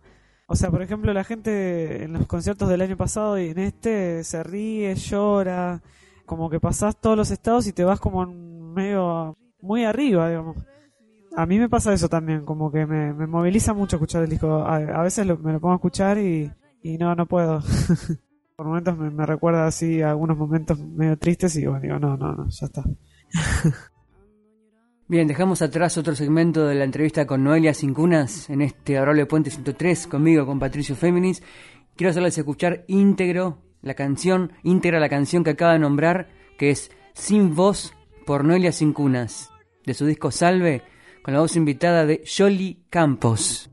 O 0.48 0.56
sea, 0.56 0.70
por 0.70 0.82
ejemplo, 0.82 1.12
la 1.14 1.24
gente 1.24 2.04
en 2.04 2.14
los 2.14 2.28
conciertos 2.28 2.70
del 2.70 2.82
año 2.82 2.98
pasado 2.98 3.40
y 3.40 3.50
en 3.50 3.60
este 3.60 4.24
se 4.24 4.44
ríe, 4.44 4.94
llora, 4.96 5.82
como 6.26 6.50
que 6.50 6.60
pasás 6.60 7.00
todos 7.00 7.18
los 7.18 7.32
estados 7.32 7.66
y 7.68 7.74
te 7.74 7.84
vas 7.84 8.00
como 8.00 8.26
medio 8.26 9.38
muy 9.62 9.86
arriba, 9.86 10.30
digamos. 10.30 10.58
A 11.36 11.46
mí 11.46 11.60
me 11.60 11.68
pasa 11.68 11.94
eso 11.94 12.08
también, 12.08 12.46
como 12.46 12.72
que 12.72 12.86
me, 12.86 13.14
moviliza 13.28 13.74
mucho 13.74 13.96
escuchar 13.98 14.24
el 14.24 14.30
disco. 14.30 14.64
A, 14.66 15.02
veces 15.02 15.26
me 15.26 15.54
lo 15.54 15.60
pongo 15.60 15.74
a 15.74 15.78
escuchar 15.78 16.18
y, 16.20 16.52
no, 17.00 17.16
no 17.16 17.26
puedo. 17.26 17.62
por 18.56 18.68
momentos 18.68 18.98
me, 18.98 19.10
me, 19.10 19.26
recuerda 19.26 19.68
así 19.68 20.02
a 20.02 20.12
algunos 20.12 20.38
momentos 20.38 20.80
medio 20.80 21.18
tristes 21.18 21.56
y 21.58 21.66
bueno, 21.66 21.82
digo, 21.82 22.00
no, 22.00 22.16
no, 22.16 22.34
no, 22.34 22.48
ya 22.50 22.66
está. 22.68 22.84
Bien, 25.08 25.28
dejamos 25.28 25.62
atrás 25.62 26.00
otro 26.00 26.16
segmento 26.16 26.66
de 26.66 26.74
la 26.74 26.84
entrevista 26.84 27.28
con 27.28 27.44
Noelia 27.44 27.76
Cincunas 27.76 28.50
en 28.50 28.64
este 28.64 28.98
Adorable 28.98 29.28
Puente 29.28 29.52
103, 29.52 30.08
conmigo, 30.08 30.48
con 30.48 30.58
Patricio 30.58 30.96
Féminis. 30.96 31.44
Quiero 31.96 32.10
hacerles 32.10 32.40
escuchar 32.40 32.86
íntegro 32.88 33.62
la 33.84 33.94
canción, 33.94 34.54
íntegra 34.64 35.00
la 35.00 35.08
canción 35.08 35.44
que 35.44 35.52
acaba 35.52 35.74
de 35.74 35.80
nombrar, 35.80 36.30
que 36.58 36.72
es 36.72 36.90
Sin 37.14 37.54
Voz 37.54 37.94
por 38.26 38.44
Noelia 38.44 38.72
Cincunas, 38.72 39.52
de 39.86 39.94
su 39.94 40.08
disco 40.08 40.32
Salve, 40.32 40.82
con 41.22 41.36
la 41.36 41.42
voz 41.42 41.56
invitada 41.56 42.08
de 42.08 42.24
Jolly 42.26 42.86
Campos. 42.90 43.70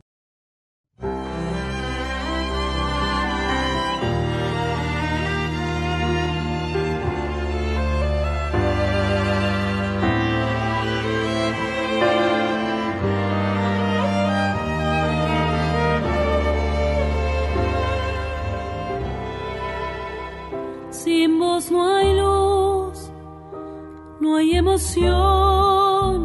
No 24.33 24.38
hay 24.38 24.57
emoción, 24.57 26.16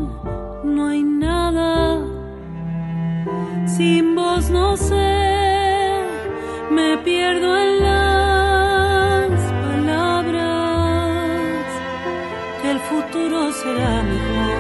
no 0.63 0.88
hay 0.88 1.04
nada. 1.04 2.00
Sin 3.65 4.15
vos 4.15 4.50
no 4.50 4.78
sé, 4.78 6.06
me 6.72 6.98
pierdo 7.00 7.50
en 7.63 7.72
las 7.88 9.41
palabras. 9.65 10.86
Que 12.62 12.72
el 12.72 12.80
futuro 12.91 13.52
será 13.52 13.96
mejor, 14.13 14.58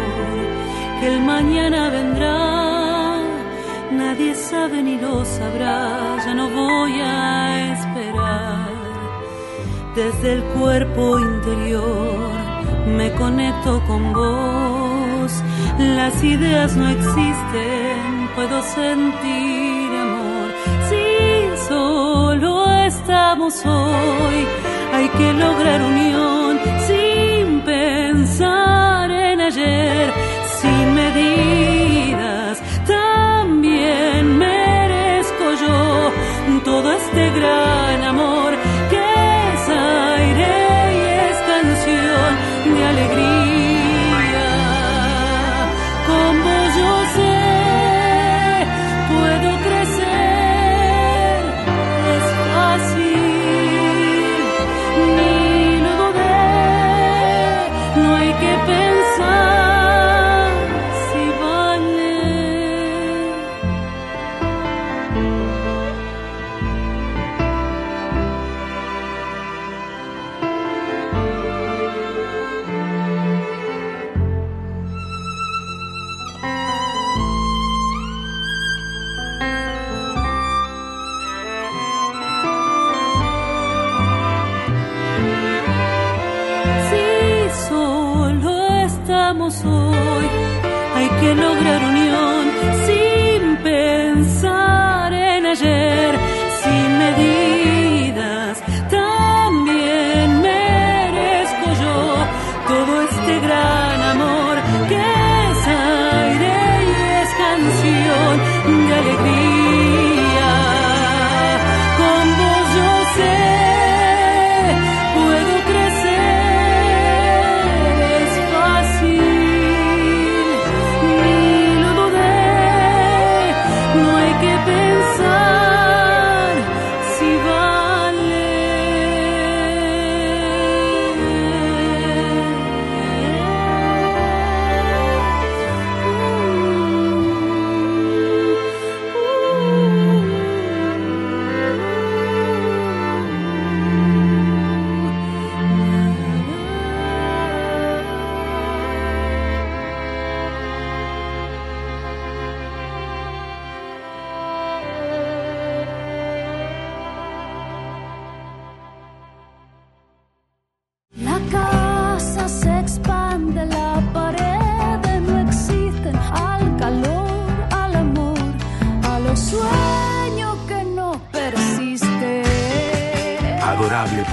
que 0.99 1.07
el 1.13 1.19
mañana 1.21 1.89
vendrá. 1.89 2.39
Nadie 3.91 4.35
sabe 4.35 4.83
ni 4.83 4.97
lo 4.97 5.23
sabrá, 5.23 6.17
ya 6.25 6.33
no 6.33 6.49
voy 6.49 6.99
a 6.99 7.71
esperar 7.73 8.67
desde 9.95 10.33
el 10.33 10.43
cuerpo 10.59 11.17
interior 11.17 12.46
me 12.95 13.11
conecto 13.13 13.81
con 13.87 14.13
vos. 14.13 15.31
Las 15.79 16.23
ideas 16.23 16.75
no 16.75 16.87
existen, 16.89 18.29
puedo 18.35 18.61
sentir 18.63 19.89
amor. 20.05 20.49
Si 20.89 21.67
solo 21.67 22.71
estamos 22.85 23.65
hoy, 23.65 24.47
hay 24.93 25.07
que 25.09 25.33
lograr 25.33 25.81
unión 25.81 26.59
sin 26.87 27.61
pensar 27.61 29.11
en 29.11 29.41
ayer, 29.41 30.13
sin 30.59 30.95
medidas. 30.95 32.61
También 32.87 34.37
merezco 34.37 35.45
yo 35.65 36.11
todo 36.63 36.91
este 36.93 37.29
gran 37.31 37.86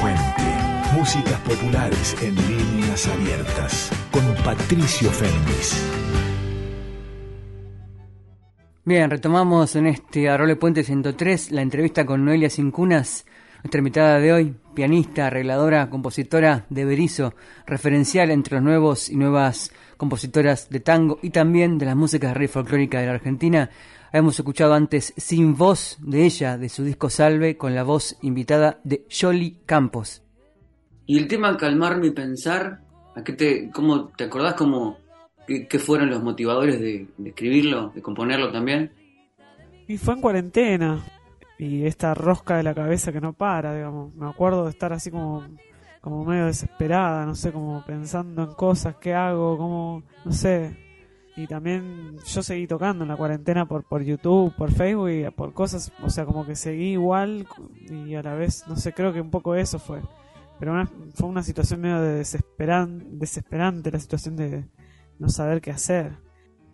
Puente. 0.00 0.42
Músicas 0.94 1.38
populares 1.40 2.16
en 2.22 2.34
líneas 2.34 3.06
abiertas. 3.06 3.90
Con 4.10 4.22
Patricio 4.42 5.10
Fernández. 5.10 5.82
Bien, 8.84 9.10
retomamos 9.10 9.76
en 9.76 9.86
este 9.86 10.28
Adorable 10.28 10.56
Puente 10.56 10.84
103 10.84 11.52
la 11.52 11.62
entrevista 11.62 12.06
con 12.06 12.24
Noelia 12.24 12.50
Cincunas, 12.50 13.26
nuestra 13.62 13.78
invitada 13.78 14.18
de 14.20 14.32
hoy, 14.32 14.56
pianista, 14.74 15.26
arregladora, 15.26 15.90
compositora 15.90 16.66
de 16.70 16.84
Berizo, 16.84 17.34
referencial 17.66 18.30
entre 18.30 18.56
los 18.56 18.64
nuevos 18.64 19.08
y 19.10 19.16
nuevas 19.16 19.72
compositoras 19.96 20.68
de 20.68 20.80
tango 20.80 21.18
y 21.22 21.30
también 21.30 21.78
de 21.78 21.86
las 21.86 21.96
músicas 21.96 22.34
rey 22.34 22.48
folclórica 22.48 23.00
de 23.00 23.06
la 23.06 23.12
Argentina. 23.12 23.70
Hemos 24.16 24.38
escuchado 24.38 24.74
antes 24.74 25.12
Sin 25.16 25.56
Voz 25.56 25.98
de 26.00 26.24
ella, 26.24 26.56
de 26.56 26.68
su 26.68 26.84
disco 26.84 27.10
Salve, 27.10 27.56
con 27.56 27.74
la 27.74 27.82
voz 27.82 28.16
invitada 28.22 28.78
de 28.84 29.04
Jolly 29.10 29.58
Campos. 29.66 30.22
Y 31.04 31.18
el 31.18 31.26
tema 31.26 31.56
Calmar 31.56 31.98
mi 31.98 32.12
pensar, 32.12 32.82
¿a 33.16 33.24
qué 33.24 33.32
te, 33.32 33.70
cómo, 33.72 34.10
¿te 34.10 34.22
acordás 34.22 34.54
cómo, 34.54 34.98
qué, 35.48 35.78
fueron 35.80 36.10
los 36.10 36.22
motivadores 36.22 36.78
de, 36.78 37.08
escribirlo, 37.24 37.88
de 37.88 38.02
componerlo 38.02 38.52
también? 38.52 38.92
Y 39.88 39.96
fue 39.96 40.14
en 40.14 40.20
cuarentena, 40.20 41.04
y 41.58 41.84
esta 41.84 42.14
rosca 42.14 42.56
de 42.56 42.62
la 42.62 42.72
cabeza 42.72 43.10
que 43.10 43.20
no 43.20 43.32
para, 43.32 43.74
digamos. 43.74 44.14
Me 44.14 44.28
acuerdo 44.28 44.62
de 44.62 44.70
estar 44.70 44.92
así 44.92 45.10
como, 45.10 45.42
como 46.00 46.24
medio 46.24 46.46
desesperada, 46.46 47.26
no 47.26 47.34
sé, 47.34 47.50
como 47.50 47.84
pensando 47.84 48.44
en 48.44 48.54
cosas, 48.54 48.94
qué 48.94 49.12
hago, 49.12 49.58
cómo, 49.58 50.04
no 50.24 50.30
sé, 50.30 50.83
y 51.36 51.46
también 51.46 52.18
yo 52.26 52.42
seguí 52.42 52.66
tocando 52.66 53.04
en 53.04 53.08
la 53.08 53.16
cuarentena 53.16 53.66
por, 53.66 53.84
por 53.84 54.02
YouTube, 54.02 54.54
por 54.56 54.70
Facebook 54.72 55.10
y 55.10 55.30
por 55.30 55.52
cosas, 55.52 55.92
o 56.02 56.10
sea, 56.10 56.24
como 56.24 56.46
que 56.46 56.54
seguí 56.54 56.92
igual 56.92 57.46
y 57.90 58.14
a 58.14 58.22
la 58.22 58.34
vez, 58.34 58.64
no 58.68 58.76
sé, 58.76 58.92
creo 58.92 59.12
que 59.12 59.20
un 59.20 59.30
poco 59.30 59.54
eso 59.54 59.78
fue. 59.78 60.00
Pero 60.58 60.86
fue 61.14 61.28
una 61.28 61.42
situación 61.42 61.80
medio 61.80 62.00
de 62.00 62.14
desesperan, 62.14 63.18
desesperante, 63.18 63.90
la 63.90 63.98
situación 63.98 64.36
de 64.36 64.68
no 65.18 65.28
saber 65.28 65.60
qué 65.60 65.72
hacer. 65.72 66.16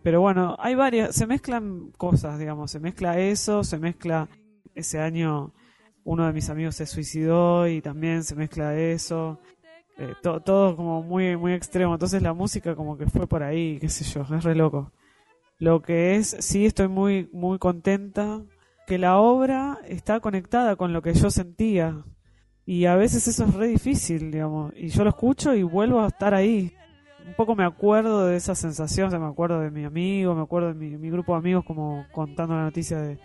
Pero 0.03 0.21
bueno, 0.21 0.57
hay 0.59 0.75
varias, 0.75 1.15
se 1.15 1.27
mezclan 1.27 1.91
cosas, 1.97 2.39
digamos, 2.39 2.71
se 2.71 2.81
mezcla 2.81 3.19
eso, 3.19 3.65
se 3.65 3.79
mezcla 3.79 4.29
ese 4.75 5.01
año 5.01 5.53
uno 6.05 6.27
de 6.27 6.33
mis 6.33 6.49
amigos 6.51 6.77
se 6.77 6.87
suicidó 6.87 7.69
y 7.69 7.81
también 7.81 8.25
se 8.25 8.35
mezcla 8.35 8.77
eso. 8.77 9.39
Eh, 10.01 10.15
todo 10.23 10.77
como 10.77 11.03
muy, 11.03 11.37
muy 11.37 11.53
extremo. 11.53 11.93
Entonces 11.93 12.23
la 12.23 12.33
música 12.33 12.75
como 12.75 12.97
que 12.97 13.07
fue 13.07 13.27
por 13.27 13.43
ahí, 13.43 13.79
qué 13.79 13.91
sé 13.91 14.05
yo, 14.05 14.23
es 14.35 14.45
re 14.45 14.55
loco. 14.55 14.93
Lo 15.59 15.83
que 15.83 16.17
es, 16.17 16.37
sí 16.41 16.65
estoy 16.65 16.89
muy, 16.89 17.29
muy 17.35 17.59
contenta 17.59 18.41
que 18.87 18.97
la 18.97 19.19
obra 19.19 19.79
está 19.87 20.21
conectada 20.21 20.77
con 20.77 20.95
lo 20.95 21.03
que 21.03 21.13
yo 21.13 21.31
sentía. 21.31 22.03
Y 22.65 22.87
a 22.87 22.97
veces 22.97 23.29
eso 23.29 23.45
es 23.45 23.55
re 23.55 23.69
difícil, 23.69 24.31
digamos. 24.31 24.73
Y 24.75 24.89
yo 24.89 25.05
lo 25.05 25.11
escucho 25.11 25.55
y 25.55 25.65
vuelvo 25.65 26.01
a 26.01 26.07
estar 26.07 26.33
ahí. 26.33 26.73
Un 27.27 27.35
poco 27.35 27.55
me 27.55 27.65
acuerdo 27.65 28.27
de 28.27 28.37
esa 28.37 28.55
sensación, 28.55 29.11
me 29.11 29.27
acuerdo 29.27 29.61
de 29.61 29.71
mi 29.71 29.85
amigo, 29.85 30.35
me 30.35 30.43
acuerdo 30.43 30.69
de 30.69 30.75
mi, 30.75 30.97
mi 30.97 31.11
grupo 31.11 31.33
de 31.33 31.39
amigos 31.41 31.65
como 31.67 32.07
contando 32.11 32.57
la 32.57 32.63
noticia 32.63 32.99
de 32.99 33.19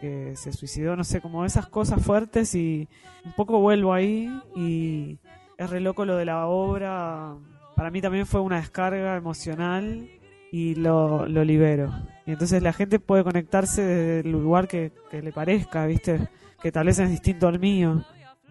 que 0.00 0.32
se 0.36 0.52
suicidó, 0.52 0.96
no 0.96 1.04
sé, 1.04 1.20
como 1.20 1.44
esas 1.44 1.68
cosas 1.68 2.02
fuertes 2.02 2.54
y 2.54 2.88
un 3.24 3.32
poco 3.32 3.60
vuelvo 3.60 3.92
ahí 3.92 4.30
y 4.56 5.18
es 5.64 5.70
re 5.70 5.80
loco 5.80 6.04
lo 6.04 6.16
de 6.16 6.24
la 6.24 6.46
obra. 6.46 7.34
Para 7.76 7.90
mí 7.90 8.00
también 8.00 8.26
fue 8.26 8.40
una 8.40 8.56
descarga 8.56 9.16
emocional 9.16 10.08
y 10.50 10.74
lo, 10.74 11.26
lo 11.26 11.44
libero. 11.44 11.92
Y 12.26 12.32
entonces 12.32 12.62
la 12.62 12.72
gente 12.72 12.98
puede 12.98 13.24
conectarse 13.24 13.82
desde 13.82 14.20
el 14.20 14.32
lugar 14.32 14.68
que, 14.68 14.92
le 15.10 15.32
parezca, 15.32 15.86
¿viste? 15.86 16.28
Que 16.62 16.70
tal 16.70 16.86
vez 16.86 16.98
es 16.98 17.10
distinto 17.10 17.48
al 17.48 17.58
mío. 17.58 18.04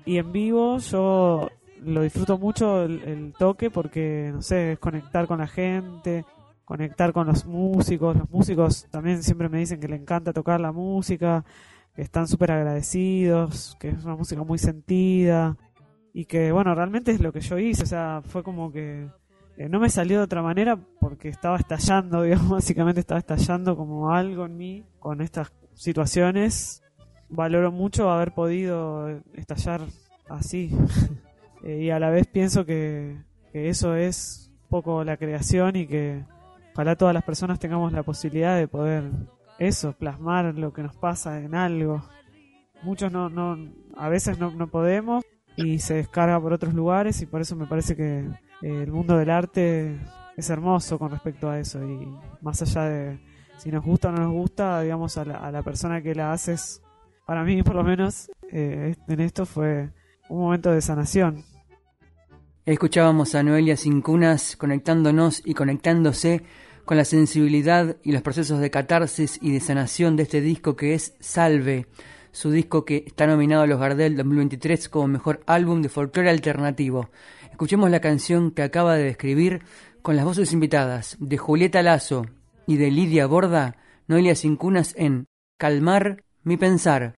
Y 0.06 0.18
en 0.18 0.32
vivo 0.32 0.80
yo 0.80 1.50
lo 1.84 2.02
disfruto 2.02 2.38
mucho 2.38 2.84
el, 2.84 3.34
toque 3.38 3.70
porque, 3.70 4.32
no 4.34 4.42
sé, 4.42 4.74
es 4.74 4.80
conectar 4.80 5.28
con 5.28 5.40
la 5.40 5.48
gente, 5.48 6.26
conectar 6.66 7.14
con 7.14 7.28
los 7.28 7.46
músicos. 7.46 8.18
Los 8.18 8.30
músicos 8.30 8.88
también 8.90 9.22
siempre 9.24 9.50
me 9.50 9.60
dicen 9.60 9.80
que 9.80 9.88
le 9.88 9.96
encanta 9.96 10.34
tocar 10.34 10.60
la 10.60 10.72
música, 10.72 11.46
que 11.96 12.02
están 12.02 12.28
súper 12.28 12.52
agradecidos, 12.52 13.78
que 13.80 13.90
es 13.90 14.04
una 14.04 14.16
música 14.16 14.44
muy 14.44 14.58
sentida 14.58 15.58
y 16.14 16.26
que 16.26 16.52
bueno, 16.52 16.76
realmente 16.76 17.12
es 17.12 17.22
lo 17.22 17.32
que 17.32 17.42
yo 17.42 17.58
hice, 17.58 17.84
o 17.84 17.88
sea, 17.88 18.22
fue 18.26 18.44
como 18.44 18.72
que 18.72 19.08
eh, 19.58 19.70
no 19.70 19.80
me 19.80 19.90
salió 19.90 20.18
de 20.18 20.24
otra 20.24 20.42
manera 20.42 20.78
porque 21.00 21.30
estaba 21.30 21.58
estallando, 21.58 22.22
digamos, 22.24 22.50
básicamente 22.50 23.00
estaba 23.00 23.20
estallando 23.20 23.76
como 23.76 24.12
algo 24.12 24.46
en 24.46 24.58
mí 24.58 24.86
con 25.00 25.22
estas 25.22 25.52
situaciones. 25.74 26.84
Valoro 27.30 27.72
mucho 27.72 28.12
haber 28.12 28.34
podido 28.34 29.22
estallar 29.34 29.82
así 30.30 30.76
eh, 31.64 31.84
y 31.84 31.90
a 31.90 32.00
la 32.00 32.10
vez 32.10 32.28
pienso 32.28 32.66
que, 32.66 33.18
eso 33.54 33.96
es 33.96 34.50
un 34.64 34.70
poco 34.70 35.04
la 35.04 35.18
creación 35.18 35.76
y 35.76 35.86
que 35.86 36.24
ojalá 36.74 36.96
todas 36.96 37.14
las 37.14 37.24
personas 37.24 37.60
tengamos 37.60 37.92
la 37.92 38.04
posibilidad 38.04 38.58
de 38.58 38.68
poder 38.68 39.12
eso, 39.60 39.94
plasmar 39.94 40.56
lo 40.56 40.74
que 40.74 40.84
nos 40.84 40.96
pasa 40.96 41.40
en 41.40 41.54
algo. 41.54 42.04
Muchos 42.82 43.12
no, 43.12 43.30
no 43.30 43.58
a 43.96 44.10
veces 44.10 44.40
no, 44.40 44.52
no 44.52 44.68
podemos 44.68 45.24
y 45.56 45.80
se 45.80 45.96
descarga 45.96 46.40
por 46.40 46.54
otros 46.54 46.74
lugares 46.74 47.22
y 47.22 47.26
por 47.26 47.42
eso 47.42 47.56
me 47.56 47.68
parece 47.68 47.96
que 47.96 48.20
eh, 48.20 48.84
el 48.84 48.92
mundo 48.92 49.18
del 49.18 49.30
arte 49.30 49.98
es 50.38 50.50
hermoso 50.50 50.98
con 50.98 51.12
respecto 51.12 51.50
a 51.50 51.60
eso 51.60 51.84
y 51.84 52.08
más 52.42 52.62
allá 52.62 52.84
de 52.84 53.20
si 53.58 53.72
nos 53.72 53.86
gusta 53.86 54.10
o 54.10 54.12
no 54.12 54.24
nos 54.24 54.34
gusta, 54.34 54.82
digamos 54.82 55.18
a 55.18 55.26
la, 55.26 55.62
persona 55.64 56.02
que 56.02 56.16
la 56.16 56.32
haces, 56.32 56.82
para 57.26 57.44
mí 57.44 57.62
por 57.64 57.76
lo 57.76 57.84
menos 57.84 58.32
eh, 58.52 58.96
en 59.08 59.20
esto 59.20 59.46
fue 59.46 59.90
un 60.30 60.40
momento 60.40 60.72
de 60.72 60.82
sanación. 60.82 61.44
Escuchábamos 62.66 63.36
a 63.36 63.44
Noelia 63.44 63.76
Cincunas 63.76 64.56
conectándonos 64.56 65.42
y 65.46 65.54
conectándose 65.54 66.44
con 66.86 66.98
la 66.98 67.06
sensibilidad 67.06 67.98
y 68.04 68.12
los 68.12 68.22
procesos 68.22 68.60
de 68.60 68.70
catarsis 68.72 69.40
y 69.42 69.52
de 69.52 69.60
sanación 69.60 70.16
de 70.16 70.24
este 70.24 70.42
disco 70.42 70.76
que 70.76 70.94
es 70.94 71.16
Salve, 71.20 71.88
su 72.32 72.52
disco 72.52 72.86
que 72.86 73.04
está 73.08 73.28
nominado 73.28 73.64
a 73.64 73.68
los 73.68 73.80
Gardel 73.80 74.16
2023 74.16 74.90
como 74.90 75.08
mejor 75.08 75.42
álbum 75.46 75.82
de 75.82 75.90
folclore 75.90 76.30
alternativo. 76.30 77.10
Escuchemos 77.52 77.90
la 77.90 78.02
canción 78.02 78.52
que 78.52 78.64
acaba 78.64 78.96
de 78.96 79.04
describir 79.04 79.62
con 80.02 80.16
las 80.16 80.26
voces 80.26 80.54
invitadas 80.54 81.18
de 81.20 81.38
Julieta 81.38 81.82
Lazo 81.84 82.26
y 82.66 82.78
de 82.78 82.92
Lidia 82.92 83.28
Borda, 83.28 83.78
Noelia 84.08 84.36
Cincunas 84.36 84.94
en 84.98 85.28
Calmar 85.58 86.24
mi 86.44 86.58
pensar. 86.58 87.16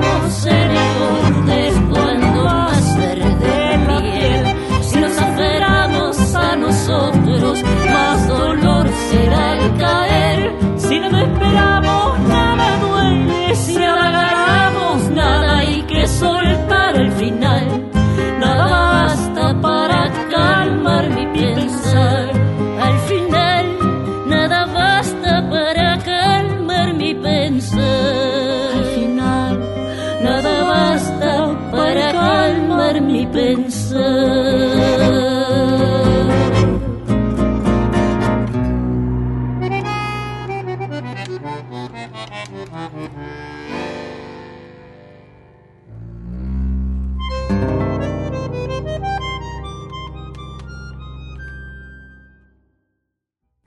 Que 0.00 0.06
estamos 0.06 1.23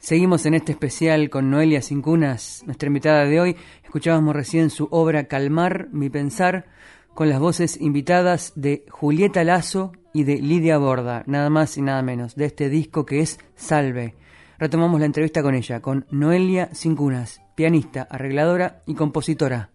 Seguimos 0.07 0.45
en 0.45 0.53
este 0.53 0.71
especial 0.71 1.29
con 1.29 1.51
Noelia 1.51 1.81
Cincunas, 1.81 2.63
nuestra 2.65 2.87
invitada 2.87 3.25
de 3.25 3.41
hoy. 3.41 3.57
Escuchábamos 3.83 4.33
recién 4.33 4.69
su 4.69 4.87
obra 4.89 5.27
Calmar 5.27 5.89
mi 5.91 6.09
pensar 6.09 6.63
con 7.13 7.27
las 7.27 7.41
voces 7.41 7.75
invitadas 7.81 8.53
de 8.55 8.85
Julieta 8.87 9.43
Lazo 9.43 9.91
y 10.13 10.23
de 10.23 10.37
Lidia 10.37 10.77
Borda, 10.77 11.25
nada 11.27 11.49
más 11.49 11.77
y 11.77 11.81
nada 11.81 12.01
menos, 12.03 12.37
de 12.37 12.45
este 12.45 12.69
disco 12.69 13.05
que 13.05 13.19
es 13.19 13.37
Salve. 13.55 14.15
Retomamos 14.57 15.01
la 15.01 15.07
entrevista 15.07 15.43
con 15.43 15.55
ella, 15.55 15.81
con 15.81 16.05
Noelia 16.09 16.73
Cincunas, 16.73 17.41
pianista, 17.53 18.07
arregladora 18.09 18.83
y 18.85 18.95
compositora. 18.95 19.71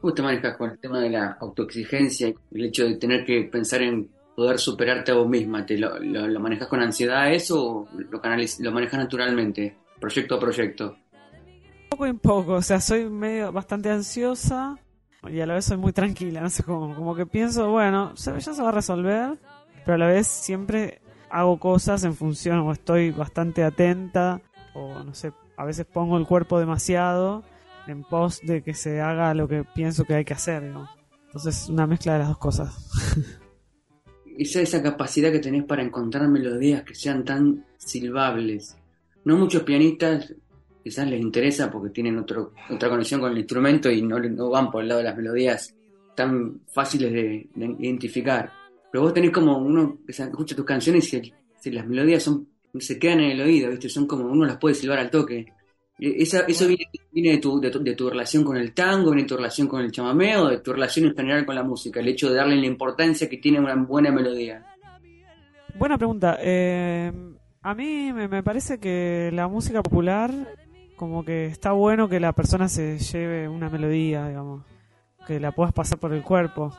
¿Cómo 0.00 0.14
te 0.14 0.22
manejas 0.22 0.56
con 0.56 0.70
el 0.70 0.78
tema 0.78 0.98
de 0.98 1.10
la 1.10 1.36
autoexigencia 1.38 2.32
el 2.52 2.64
hecho 2.64 2.86
de 2.86 2.96
tener 2.96 3.26
que 3.26 3.42
pensar 3.52 3.82
en 3.82 4.08
poder 4.36 4.58
superarte 4.58 5.10
a 5.10 5.14
vos 5.14 5.28
misma? 5.28 5.64
¿Te 5.66 5.78
lo, 5.78 5.98
lo, 5.98 6.38
manejas 6.38 6.68
con 6.68 6.80
ansiedad 6.80 7.32
eso 7.32 7.64
o 7.64 7.88
lo, 7.92 8.22
canaliz- 8.22 8.60
lo 8.60 8.70
manejas 8.70 9.00
naturalmente, 9.00 9.76
proyecto 9.98 10.36
a 10.36 10.40
proyecto? 10.40 10.96
Poco 11.88 12.06
en 12.06 12.18
poco, 12.18 12.52
o 12.52 12.62
sea, 12.62 12.80
soy 12.80 13.08
medio 13.08 13.50
bastante 13.50 13.90
ansiosa 13.90 14.78
y 15.28 15.40
a 15.40 15.46
la 15.46 15.54
vez 15.54 15.64
soy 15.64 15.78
muy 15.78 15.92
tranquila, 15.92 16.40
no 16.42 16.50
sé 16.50 16.62
cómo, 16.62 16.94
como 16.94 17.16
que 17.16 17.26
pienso, 17.26 17.70
bueno, 17.70 18.14
ya 18.14 18.40
se 18.40 18.62
va 18.62 18.68
a 18.68 18.72
resolver, 18.72 19.38
pero 19.84 19.94
a 19.94 19.98
la 19.98 20.06
vez 20.06 20.26
siempre 20.26 21.00
hago 21.30 21.58
cosas 21.58 22.04
en 22.04 22.14
función 22.14 22.58
o 22.58 22.72
estoy 22.72 23.10
bastante 23.10 23.64
atenta 23.64 24.40
o 24.74 25.02
no 25.02 25.14
sé, 25.14 25.32
a 25.56 25.64
veces 25.64 25.86
pongo 25.86 26.18
el 26.18 26.26
cuerpo 26.26 26.60
demasiado 26.60 27.42
en 27.86 28.04
pos 28.04 28.40
de 28.42 28.62
que 28.62 28.74
se 28.74 29.00
haga 29.00 29.32
lo 29.32 29.48
que 29.48 29.64
pienso 29.64 30.04
que 30.04 30.14
hay 30.14 30.24
que 30.24 30.34
hacer, 30.34 30.62
digamos. 30.62 30.90
Entonces, 31.26 31.68
una 31.68 31.86
mezcla 31.86 32.14
de 32.14 32.18
las 32.20 32.28
dos 32.28 32.38
cosas. 32.38 33.38
esa, 34.38 34.60
esa 34.60 34.82
capacidad 34.82 35.32
que 35.32 35.38
tenés 35.38 35.64
para 35.64 35.82
encontrar 35.82 36.28
melodías 36.28 36.82
que 36.82 36.94
sean 36.94 37.24
tan 37.24 37.64
silbables. 37.76 38.76
No 39.24 39.36
muchos 39.36 39.62
pianistas 39.62 40.34
quizás 40.82 41.08
les 41.08 41.20
interesa 41.20 41.70
porque 41.70 41.90
tienen 41.90 42.18
otro, 42.18 42.52
otra 42.70 42.88
conexión 42.88 43.20
con 43.20 43.32
el 43.32 43.38
instrumento 43.38 43.90
y 43.90 44.02
no, 44.02 44.18
no 44.18 44.50
van 44.50 44.70
por 44.70 44.82
el 44.82 44.88
lado 44.88 44.98
de 44.98 45.04
las 45.04 45.16
melodías 45.16 45.74
tan 46.14 46.60
fáciles 46.72 47.12
de, 47.12 47.48
de 47.54 47.76
identificar. 47.80 48.52
Pero 48.90 49.02
vos 49.04 49.12
tenés 49.12 49.32
como 49.32 49.58
uno 49.58 49.98
que 50.06 50.12
escucha 50.12 50.54
tus 50.54 50.64
canciones 50.64 51.12
y 51.12 51.70
las 51.70 51.86
melodías 51.86 52.22
son 52.22 52.46
se 52.80 52.98
quedan 52.98 53.20
en 53.20 53.32
el 53.32 53.40
oído, 53.40 53.70
¿viste? 53.70 53.88
Son 53.88 54.06
como 54.06 54.26
uno 54.26 54.44
las 54.44 54.58
puede 54.58 54.74
silbar 54.74 54.98
al 54.98 55.10
toque. 55.10 55.46
Y 55.98 56.22
Esa, 56.22 56.40
¿Eso 56.40 56.66
viene, 56.66 56.84
viene 57.10 57.30
de, 57.32 57.38
tu, 57.38 57.58
de, 57.60 57.70
tu, 57.70 57.82
de 57.82 57.94
tu 57.94 58.10
relación 58.10 58.44
con 58.44 58.56
el 58.56 58.72
tango, 58.74 59.10
viene 59.10 59.22
de 59.22 59.28
tu 59.28 59.36
relación 59.36 59.66
con 59.66 59.82
el 59.82 59.90
chamamé 59.90 60.36
o 60.36 60.48
de 60.48 60.58
tu 60.58 60.72
relación 60.72 61.06
en 61.06 61.16
general 61.16 61.46
con 61.46 61.54
la 61.54 61.62
música? 61.62 62.00
El 62.00 62.08
hecho 62.08 62.28
de 62.28 62.36
darle 62.36 62.56
la 62.56 62.66
importancia 62.66 63.28
que 63.28 63.38
tiene 63.38 63.60
una 63.60 63.74
buena 63.76 64.10
melodía. 64.10 64.64
Buena 65.78 65.96
pregunta. 65.96 66.38
Eh, 66.40 67.12
a 67.62 67.74
mí 67.74 68.12
me, 68.12 68.28
me 68.28 68.42
parece 68.42 68.78
que 68.78 69.30
la 69.32 69.48
música 69.48 69.82
popular, 69.82 70.30
como 70.96 71.24
que 71.24 71.46
está 71.46 71.72
bueno 71.72 72.08
que 72.08 72.20
la 72.20 72.32
persona 72.32 72.68
se 72.68 72.98
lleve 72.98 73.48
una 73.48 73.70
melodía, 73.70 74.28
digamos, 74.28 74.64
que 75.26 75.40
la 75.40 75.52
puedas 75.52 75.72
pasar 75.72 75.98
por 75.98 76.12
el 76.12 76.22
cuerpo, 76.22 76.72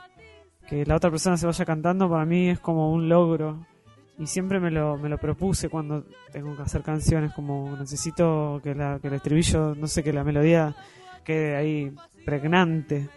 que 0.68 0.86
la 0.86 0.96
otra 0.96 1.10
persona 1.10 1.36
se 1.36 1.46
vaya 1.46 1.64
cantando, 1.64 2.08
para 2.08 2.24
mí 2.24 2.48
es 2.48 2.60
como 2.60 2.92
un 2.92 3.08
logro. 3.08 3.66
Y 4.18 4.26
siempre 4.26 4.58
me 4.58 4.70
lo, 4.70 4.96
me 4.98 5.08
lo 5.08 5.16
propuse 5.18 5.68
cuando 5.68 6.04
tengo 6.32 6.56
que 6.56 6.62
hacer 6.62 6.82
canciones, 6.82 7.32
como 7.34 7.76
necesito 7.78 8.60
que, 8.64 8.74
la, 8.74 8.98
que 9.00 9.06
el 9.08 9.14
estribillo, 9.14 9.74
no 9.76 9.86
sé, 9.86 10.02
que 10.02 10.12
la 10.12 10.24
melodía 10.24 10.74
quede 11.24 11.54
ahí 11.56 11.92
pregnante. 12.24 13.08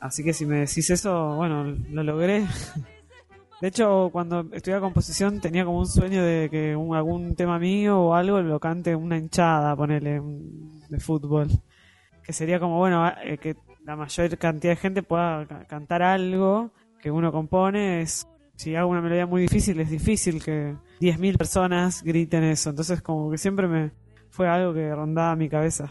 Así 0.00 0.22
que 0.22 0.32
si 0.32 0.46
me 0.46 0.60
decís 0.60 0.88
eso, 0.90 1.34
bueno, 1.34 1.64
lo 1.90 2.02
logré. 2.04 2.44
De 3.60 3.68
hecho, 3.68 4.10
cuando 4.12 4.40
estudiaba 4.52 4.82
composición 4.82 5.40
tenía 5.40 5.64
como 5.64 5.78
un 5.78 5.86
sueño 5.86 6.22
de 6.22 6.48
que 6.50 6.76
un, 6.76 6.94
algún 6.94 7.34
tema 7.34 7.58
mío 7.58 7.98
o 7.98 8.14
algo 8.14 8.40
lo 8.42 8.60
cante 8.60 8.94
una 8.94 9.16
hinchada, 9.16 9.74
ponele, 9.74 10.20
de 10.90 11.00
fútbol. 11.00 11.48
Que 12.22 12.32
sería 12.34 12.60
como, 12.60 12.76
bueno, 12.78 13.02
a- 13.04 13.16
eh, 13.24 13.38
que 13.38 13.56
la 13.84 13.96
mayor 13.96 14.36
cantidad 14.36 14.72
de 14.72 14.76
gente 14.76 15.02
pueda 15.02 15.46
ca- 15.46 15.64
cantar 15.64 16.02
algo 16.02 16.70
que 17.00 17.10
uno 17.10 17.32
compone. 17.32 18.02
Es, 18.02 18.28
si 18.56 18.74
hago 18.74 18.90
una 18.90 19.00
melodía 19.00 19.26
muy 19.26 19.42
difícil, 19.42 19.78
es 19.80 19.90
difícil 19.90 20.42
que 20.42 20.74
10.000 21.00 21.36
personas 21.36 22.02
griten 22.02 22.42
eso. 22.44 22.70
Entonces, 22.70 23.02
como 23.02 23.30
que 23.30 23.38
siempre 23.38 23.68
me 23.68 23.92
fue 24.30 24.48
algo 24.48 24.74
que 24.74 24.94
rondaba 24.94 25.36
mi 25.36 25.48
cabeza. 25.48 25.88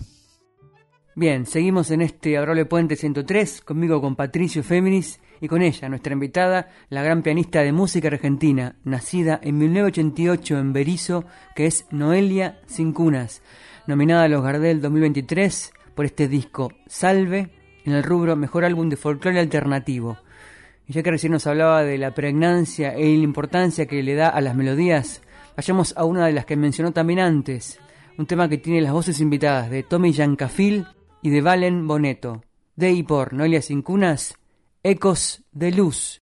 Bien, 1.16 1.46
seguimos 1.46 1.92
en 1.92 2.02
este 2.02 2.36
Adorable 2.36 2.66
Puente 2.66 2.98
103, 2.98 3.62
conmigo 3.62 4.02
con 4.02 4.18
Patricio 4.18 4.64
Féminis 4.64 5.22
y 5.40 5.48
con 5.48 5.62
ella, 5.62 5.88
nuestra 5.88 6.12
invitada, 6.12 6.70
la 6.90 7.04
gran 7.04 7.24
pianista 7.24 7.62
de 7.62 7.72
música 7.72 8.10
argentina, 8.10 8.76
nacida 8.84 9.40
en 9.42 9.58
1988 9.58 10.58
en 10.58 10.74
Berizo, 10.74 11.26
que 11.56 11.68
es 11.68 11.86
Noelia 11.90 12.60
Cincunas, 12.68 13.42
nominada 13.88 14.24
a 14.24 14.28
los 14.28 14.44
Gardel 14.44 14.82
2023 14.82 15.72
por 15.96 16.04
este 16.04 16.28
disco 16.28 16.72
Salve, 16.88 17.50
en 17.86 17.94
el 17.94 18.04
rubro 18.04 18.36
Mejor 18.36 18.66
Álbum 18.66 18.90
de 18.90 18.98
Folclore 18.98 19.40
Alternativo. 19.40 20.18
Y 20.88 20.94
ya 20.94 21.04
que 21.04 21.12
recién 21.12 21.34
nos 21.34 21.48
hablaba 21.48 21.84
de 21.84 21.98
la 21.98 22.14
pregnancia 22.14 22.94
e 22.94 23.16
la 23.18 23.24
importancia 23.24 23.86
que 23.86 24.04
le 24.04 24.16
da 24.16 24.30
a 24.30 24.42
las 24.42 24.56
melodías, 24.56 25.22
vayamos 25.56 25.94
a 25.98 26.06
una 26.06 26.28
de 26.28 26.34
las 26.34 26.46
que 26.46 26.56
mencionó 26.56 26.92
también 26.92 27.20
antes, 27.20 27.80
un 28.18 28.26
tema 28.26 28.50
que 28.50 28.58
tiene 28.58 28.82
las 28.82 28.94
voces 28.94 29.20
invitadas 29.20 29.70
de 29.70 29.84
Tommy 29.84 30.12
Yancafil 30.12 30.86
y 31.22 31.30
de 31.30 31.42
Valen 31.42 31.88
Boneto, 31.88 32.44
de 32.76 32.92
y 32.92 33.04
por 33.04 33.34
Noelia 33.34 33.62
Cincunas, 33.62 34.36
Ecos 34.84 35.44
de 35.52 35.72
Luz. 35.72 36.25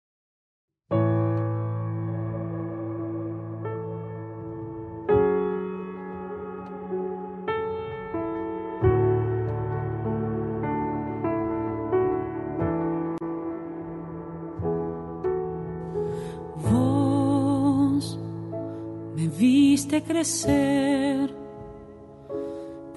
Crecer, 20.20 21.34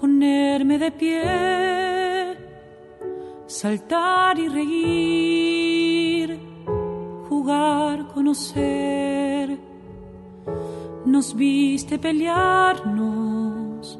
ponerme 0.01 0.77
de 0.77 0.91
pie, 0.91 2.37
saltar 3.47 4.37
y 4.37 4.49
reír, 4.49 6.37
jugar, 7.29 8.09
conocer. 8.13 9.57
Nos 11.05 11.33
viste 11.33 11.97
pelearnos, 11.97 13.97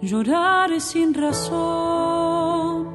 llorar 0.00 0.80
sin 0.80 1.14
razón. 1.14 2.88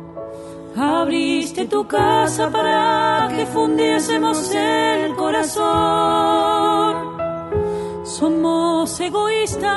Abriste 0.76 1.68
tu 1.68 1.88
casa 1.88 2.52
para 2.52 3.30
que 3.34 3.46
fundiésemos 3.46 4.54
el 4.54 5.16
corazón 5.16 7.17
egoístas, 9.00 9.72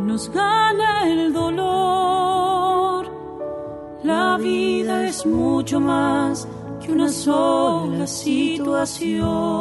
nos 0.00 0.30
gana 0.30 1.10
el 1.10 1.32
dolor. 1.32 3.06
La 4.02 4.36
vida 4.38 5.06
es 5.06 5.26
mucho 5.26 5.80
más 5.80 6.46
que 6.80 6.92
una 6.92 7.08
sola 7.08 8.06
situación. 8.06 9.56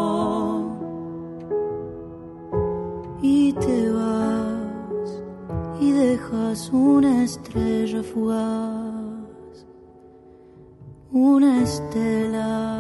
Y 3.22 3.54
te 3.54 3.90
vas 3.92 5.24
y 5.82 5.92
dejas 5.92 6.70
una 6.72 7.24
estrella 7.24 8.04
fugaz, 8.04 9.66
una 11.12 11.64
estela 11.64 12.75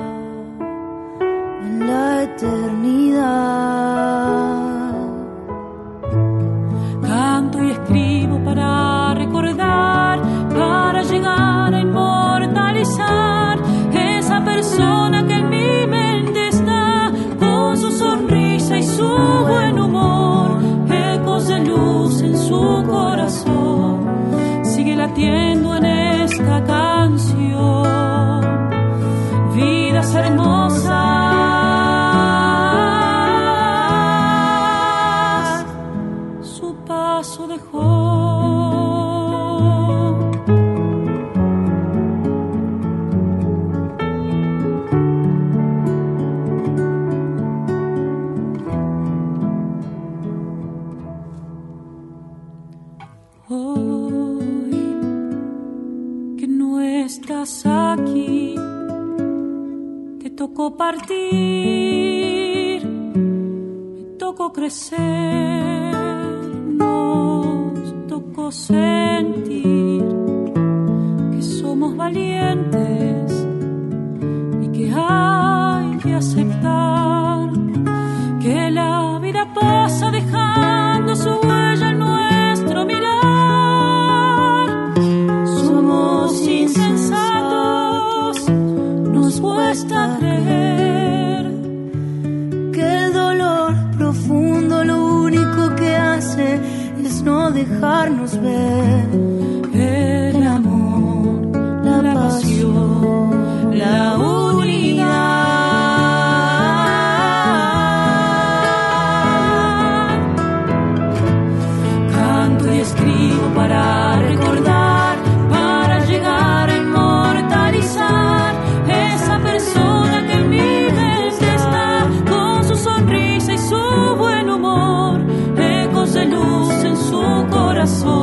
corações. 127.85 128.14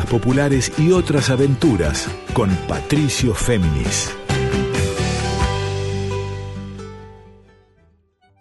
Populares 0.00 0.72
y 0.78 0.90
otras 0.90 1.28
aventuras 1.28 2.08
con 2.32 2.48
Patricio 2.66 3.34
Féminis. 3.34 4.16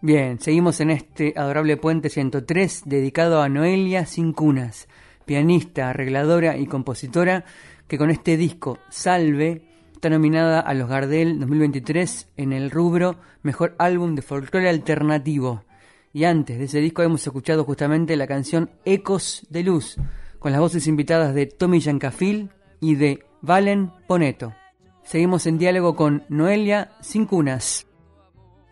Bien, 0.02 0.40
seguimos 0.40 0.80
en 0.80 0.92
este 0.92 1.34
adorable 1.36 1.78
puente 1.78 2.10
103 2.10 2.84
dedicado 2.86 3.42
a 3.42 3.50
Noelia 3.50 4.06
Cincunas, 4.06 4.88
pianista, 5.26 5.90
arregladora 5.90 6.58
y 6.58 6.66
compositora 6.66 7.44
que 7.88 7.98
con 7.98 8.10
este 8.10 8.38
disco 8.38 8.80
Salve 8.90 9.62
está 9.94 10.10
nominada 10.10 10.62
a 10.62 10.74
los 10.74 10.90
Gardel 10.90 11.38
2023 11.40 12.30
en 12.38 12.54
el 12.54 12.72
rubro 12.72 13.18
Mejor 13.44 13.76
Álbum 13.78 14.16
de 14.16 14.22
Folclore 14.22 14.70
Alternativo. 14.70 15.66
Y 16.14 16.24
antes 16.24 16.58
de 16.58 16.66
ese 16.66 16.80
disco 16.80 17.04
hemos 17.04 17.28
escuchado 17.28 17.64
justamente 17.64 18.16
la 18.16 18.26
canción 18.26 18.72
Ecos 18.86 19.46
de 19.50 19.64
Luz, 19.64 19.98
con 20.42 20.52
las 20.52 20.60
voces 20.60 20.88
invitadas 20.88 21.36
de 21.36 21.46
Tommy 21.46 21.80
Yancafil 21.80 22.50
y 22.80 22.96
de 22.96 23.24
Valen 23.42 23.92
Poneto. 24.08 24.56
Seguimos 25.04 25.46
en 25.46 25.60
diálogo 25.60 25.96
con 25.96 26.24
Noelia 26.30 26.94
Cincunas. 27.00 27.86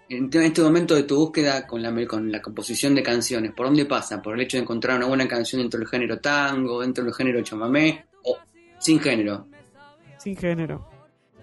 En 0.09 0.31
este 0.33 0.63
momento 0.63 0.95
de 0.95 1.03
tu 1.03 1.15
búsqueda 1.15 1.67
con 1.67 1.83
la, 1.83 1.93
con 2.07 2.31
la 2.31 2.41
composición 2.41 2.95
de 2.95 3.03
canciones, 3.03 3.53
¿por 3.53 3.67
dónde 3.67 3.85
pasa? 3.85 4.19
¿Por 4.19 4.33
el 4.33 4.41
hecho 4.41 4.57
de 4.57 4.63
encontrar 4.63 4.97
una 4.97 5.05
buena 5.05 5.27
canción 5.27 5.61
dentro 5.61 5.79
del 5.79 5.87
género 5.87 6.19
tango, 6.19 6.81
dentro 6.81 7.03
del 7.03 7.13
género 7.13 7.43
chamamé 7.43 8.03
o 8.23 8.35
sin 8.79 8.99
género? 8.99 9.45
Sin 10.17 10.35
género. 10.35 10.89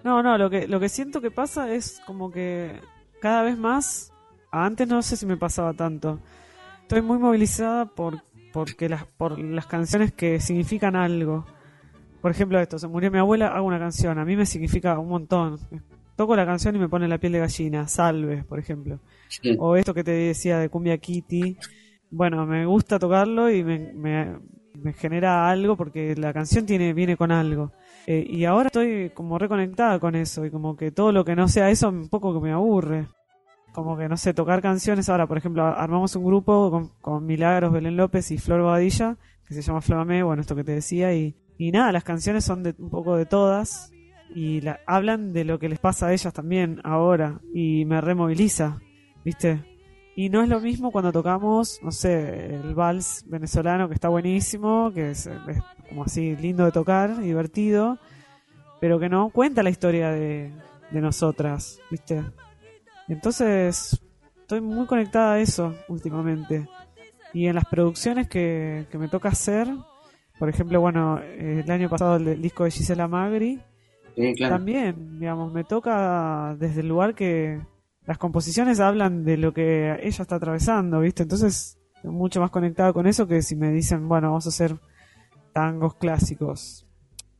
No, 0.02 0.24
no, 0.24 0.36
lo 0.36 0.50
que, 0.50 0.66
lo 0.66 0.80
que 0.80 0.88
siento 0.88 1.20
que 1.20 1.30
pasa 1.30 1.72
es 1.72 2.00
como 2.04 2.32
que 2.32 2.80
cada 3.20 3.44
vez 3.44 3.56
más, 3.56 4.12
antes 4.50 4.88
no 4.88 5.00
sé 5.02 5.16
si 5.16 5.24
me 5.24 5.36
pasaba 5.36 5.72
tanto, 5.72 6.18
estoy 6.82 7.00
muy 7.00 7.18
movilizada 7.18 7.86
por 7.86 8.20
porque 8.56 8.88
las, 8.88 9.04
por 9.04 9.38
las 9.38 9.66
canciones 9.66 10.12
que 10.12 10.40
significan 10.40 10.96
algo. 10.96 11.44
Por 12.22 12.30
ejemplo, 12.30 12.58
esto, 12.58 12.78
se 12.78 12.88
murió 12.88 13.10
mi 13.10 13.18
abuela, 13.18 13.48
hago 13.48 13.66
una 13.66 13.78
canción, 13.78 14.18
a 14.18 14.24
mí 14.24 14.34
me 14.34 14.46
significa 14.46 14.98
un 14.98 15.10
montón. 15.10 15.58
Toco 16.16 16.34
la 16.34 16.46
canción 16.46 16.74
y 16.74 16.78
me 16.78 16.88
pone 16.88 17.06
la 17.06 17.18
piel 17.18 17.34
de 17.34 17.40
gallina, 17.40 17.86
Salve, 17.86 18.44
por 18.44 18.58
ejemplo. 18.58 18.98
O 19.58 19.76
esto 19.76 19.92
que 19.92 20.02
te 20.02 20.12
decía 20.12 20.58
de 20.58 20.70
Cumbia 20.70 20.96
Kitty. 20.96 21.58
Bueno, 22.10 22.46
me 22.46 22.64
gusta 22.64 22.98
tocarlo 22.98 23.50
y 23.50 23.62
me, 23.62 23.92
me, 23.92 24.92
genera 24.94 25.50
algo 25.50 25.76
porque 25.76 26.16
la 26.16 26.32
canción 26.32 26.64
tiene 26.64 26.94
viene 26.94 27.18
con 27.18 27.32
algo. 27.32 27.72
Eh, 28.06 28.26
y 28.26 28.46
ahora 28.46 28.68
estoy 28.68 29.10
como 29.10 29.38
reconectada 29.38 30.00
con 30.00 30.14
eso 30.14 30.46
y 30.46 30.50
como 30.50 30.78
que 30.78 30.92
todo 30.92 31.12
lo 31.12 31.26
que 31.26 31.36
no 31.36 31.46
sea 31.46 31.68
eso 31.68 31.90
un 31.90 32.08
poco 32.08 32.32
que 32.32 32.40
me 32.40 32.52
aburre. 32.52 33.06
Como 33.76 33.94
que 33.98 34.08
no 34.08 34.16
sé, 34.16 34.32
tocar 34.32 34.62
canciones. 34.62 35.10
Ahora, 35.10 35.26
por 35.26 35.36
ejemplo, 35.36 35.62
armamos 35.66 36.16
un 36.16 36.24
grupo 36.24 36.70
con, 36.70 36.88
con 37.02 37.26
Milagros, 37.26 37.70
Belén 37.70 37.98
López 37.98 38.30
y 38.30 38.38
Flor 38.38 38.62
Bobadilla, 38.62 39.18
que 39.46 39.52
se 39.52 39.60
llama 39.60 39.82
Flamame, 39.82 40.22
bueno, 40.22 40.40
esto 40.40 40.56
que 40.56 40.64
te 40.64 40.72
decía. 40.72 41.12
Y, 41.12 41.36
y 41.58 41.72
nada, 41.72 41.92
las 41.92 42.02
canciones 42.02 42.42
son 42.42 42.62
de, 42.62 42.74
un 42.78 42.88
poco 42.88 43.18
de 43.18 43.26
todas 43.26 43.92
y 44.34 44.62
la, 44.62 44.80
hablan 44.86 45.34
de 45.34 45.44
lo 45.44 45.58
que 45.58 45.68
les 45.68 45.78
pasa 45.78 46.06
a 46.06 46.14
ellas 46.14 46.32
también 46.32 46.80
ahora 46.84 47.42
y 47.52 47.84
me 47.84 48.00
removiliza, 48.00 48.80
¿viste? 49.26 49.62
Y 50.16 50.30
no 50.30 50.42
es 50.42 50.48
lo 50.48 50.58
mismo 50.58 50.90
cuando 50.90 51.12
tocamos, 51.12 51.78
no 51.82 51.90
sé, 51.90 52.54
el 52.54 52.74
vals 52.74 53.26
venezolano 53.26 53.88
que 53.88 53.94
está 53.94 54.08
buenísimo, 54.08 54.90
que 54.94 55.10
es, 55.10 55.26
es 55.26 55.58
como 55.90 56.04
así 56.04 56.34
lindo 56.34 56.64
de 56.64 56.72
tocar, 56.72 57.20
divertido, 57.20 57.98
pero 58.80 58.98
que 58.98 59.10
no 59.10 59.28
cuenta 59.28 59.62
la 59.62 59.68
historia 59.68 60.12
de, 60.12 60.50
de 60.90 61.00
nosotras, 61.02 61.78
¿viste? 61.90 62.24
Entonces, 63.08 64.00
estoy 64.40 64.60
muy 64.60 64.86
conectada 64.86 65.34
a 65.34 65.40
eso 65.40 65.74
últimamente. 65.88 66.68
Y 67.32 67.46
en 67.46 67.54
las 67.54 67.66
producciones 67.66 68.28
que, 68.28 68.86
que 68.90 68.98
me 68.98 69.08
toca 69.08 69.28
hacer, 69.28 69.68
por 70.38 70.48
ejemplo, 70.48 70.80
bueno, 70.80 71.18
el 71.20 71.70
año 71.70 71.88
pasado 71.88 72.16
el, 72.16 72.40
disco 72.40 72.64
de 72.64 72.70
Gisela 72.70 73.08
Magri, 73.08 73.60
también, 74.48 75.18
digamos, 75.18 75.52
me 75.52 75.64
toca 75.64 76.56
desde 76.58 76.80
el 76.80 76.88
lugar 76.88 77.14
que 77.14 77.60
las 78.06 78.18
composiciones 78.18 78.80
hablan 78.80 79.24
de 79.24 79.36
lo 79.36 79.52
que 79.52 79.92
ella 80.02 80.22
está 80.22 80.36
atravesando, 80.36 81.00
¿viste? 81.00 81.22
Entonces, 81.22 81.78
mucho 82.04 82.40
más 82.40 82.50
conectado 82.50 82.94
con 82.94 83.06
eso 83.06 83.26
que 83.26 83.42
si 83.42 83.56
me 83.56 83.70
dicen, 83.72 84.08
bueno, 84.08 84.28
vamos 84.28 84.46
a 84.46 84.50
hacer 84.50 84.76
tangos 85.52 85.94
clásicos, 85.96 86.86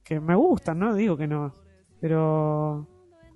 que 0.02 0.20
me 0.20 0.34
gustan, 0.34 0.78
¿no? 0.78 0.94
Digo 0.94 1.16
que 1.16 1.26
no, 1.26 1.52
pero 2.00 2.86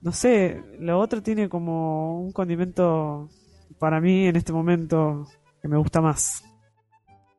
no 0.03 0.13
sé, 0.13 0.63
lo 0.79 0.99
otro 0.99 1.23
tiene 1.23 1.49
como 1.49 2.21
un 2.21 2.33
condimento 2.33 3.29
para 3.79 4.01
mí 4.01 4.27
en 4.27 4.37
este 4.37 4.53
momento 4.53 5.27
que 5.61 5.69
me 5.69 5.77
gusta 5.77 6.01
más. 6.01 6.45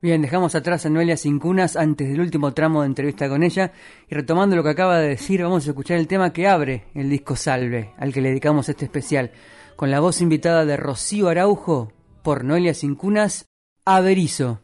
Bien, 0.02 0.22
dejamos 0.22 0.56
atrás 0.56 0.86
a 0.86 0.90
Noelia 0.90 1.16
Cunas 1.40 1.76
antes 1.76 2.10
del 2.10 2.22
último 2.22 2.54
tramo 2.54 2.82
de 2.82 2.88
entrevista 2.88 3.30
con 3.30 3.44
ella 3.44 3.72
y 4.10 4.16
retomando 4.16 4.56
lo 4.56 4.64
que 4.64 4.70
acaba 4.70 4.98
de 4.98 5.10
decir, 5.10 5.44
vamos 5.44 5.66
a 5.66 5.70
escuchar 5.70 5.98
el 5.98 6.08
tema 6.08 6.34
que 6.34 6.48
abre 6.48 6.86
el 6.96 7.08
disco 7.08 7.36
Salve, 7.36 7.94
al 7.98 8.12
que 8.12 8.22
le 8.22 8.30
dedicamos 8.30 8.68
este 8.68 8.86
especial, 8.86 9.32
con 9.76 9.92
la 9.92 10.00
voz 10.00 10.22
invitada 10.22 10.66
de 10.66 10.76
Rocío 10.76 11.30
Araujo 11.30 11.94
por 12.24 12.44
Noelia 12.44 12.74
Cincunas, 12.74 13.46
Averizo. 13.86 14.62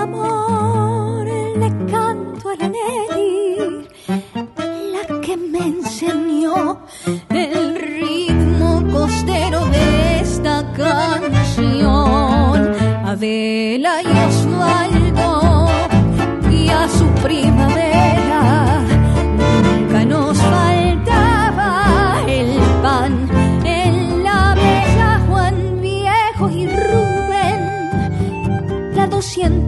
Amor. 0.00 1.26
Le 1.26 1.68
canto 1.90 2.48
a 2.48 2.56
la 2.56 2.68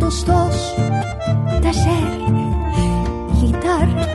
202 0.02 0.74
taller 1.62 2.18
guitarra 3.40 4.06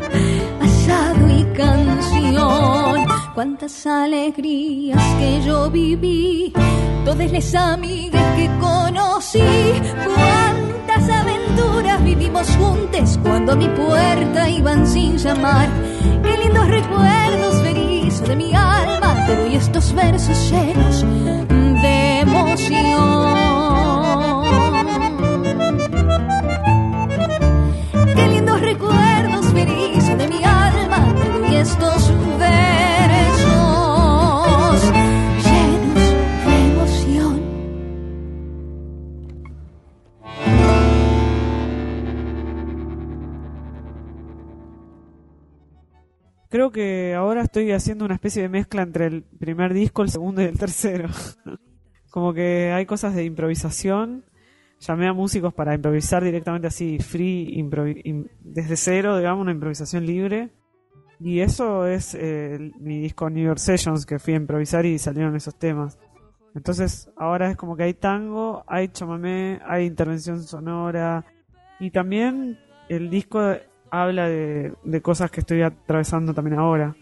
asado 0.61 1.23
y 1.29 1.43
canción. 1.55 3.07
Cuántas 3.33 3.85
alegrías 3.87 5.01
que 5.17 5.41
yo 5.45 5.71
viví 5.71 6.51
todas 7.05 7.31
las 7.31 7.55
amigas 7.55 8.35
que 8.35 8.49
conocí. 8.59 9.39
Cuántas 10.05 11.09
aventuras 11.09 12.03
vivimos 12.03 12.49
juntos 12.57 13.17
cuando 13.23 13.53
a 13.53 13.55
mi 13.55 13.69
puerta 13.69 14.49
iban 14.49 14.85
sin 14.85 15.17
llamar. 15.17 15.69
Qué 16.21 16.37
lindos 16.37 16.67
recuerdos 16.67 17.61
berizo 17.63 18.25
de 18.25 18.35
mi 18.35 18.53
alma 18.53 19.25
te 19.25 19.37
doy 19.37 19.55
estos 19.55 19.93
versos 19.93 20.51
llenos 20.51 21.05
de 21.81 22.19
emoción 22.19 23.16
Creo 46.57 46.71
que 46.71 47.13
ahora 47.13 47.43
estoy 47.43 47.71
haciendo 47.71 48.03
una 48.03 48.15
especie 48.15 48.41
de 48.41 48.49
mezcla 48.49 48.81
entre 48.81 49.05
el 49.05 49.21
primer 49.21 49.75
disco, 49.75 50.01
el 50.01 50.09
segundo 50.09 50.41
y 50.41 50.45
el 50.45 50.57
tercero. 50.57 51.07
Como 52.09 52.33
que 52.33 52.71
hay 52.71 52.87
cosas 52.87 53.13
de 53.13 53.25
improvisación. 53.25 54.25
Llamé 54.79 55.07
a 55.07 55.13
músicos 55.13 55.53
para 55.53 55.75
improvisar 55.75 56.23
directamente 56.23 56.65
así, 56.65 56.97
free, 56.97 57.63
desde 58.39 58.75
cero, 58.75 59.19
digamos, 59.19 59.43
una 59.43 59.51
improvisación 59.51 60.07
libre. 60.07 60.49
Y 61.19 61.41
eso 61.41 61.85
es 61.85 62.15
eh, 62.15 62.71
mi 62.79 63.01
disco 63.01 63.29
New 63.29 63.45
York 63.45 63.59
Sessions 63.59 64.07
que 64.07 64.17
fui 64.17 64.33
a 64.33 64.37
improvisar 64.37 64.83
y 64.87 64.97
salieron 64.97 65.35
esos 65.35 65.59
temas. 65.59 65.99
Entonces 66.55 67.11
ahora 67.17 67.51
es 67.51 67.55
como 67.55 67.77
que 67.77 67.83
hay 67.83 67.93
tango, 67.93 68.63
hay 68.65 68.87
chamamé, 68.87 69.59
hay 69.63 69.85
intervención 69.85 70.41
sonora 70.41 71.23
y 71.79 71.91
también 71.91 72.57
el 72.89 73.11
disco 73.11 73.57
habla 73.91 74.27
de, 74.27 75.01
cosas 75.01 75.31
que 75.31 75.41
estoy 75.41 75.61
atravesando 75.61 76.33
también 76.33 76.59
ahora. 76.59 76.95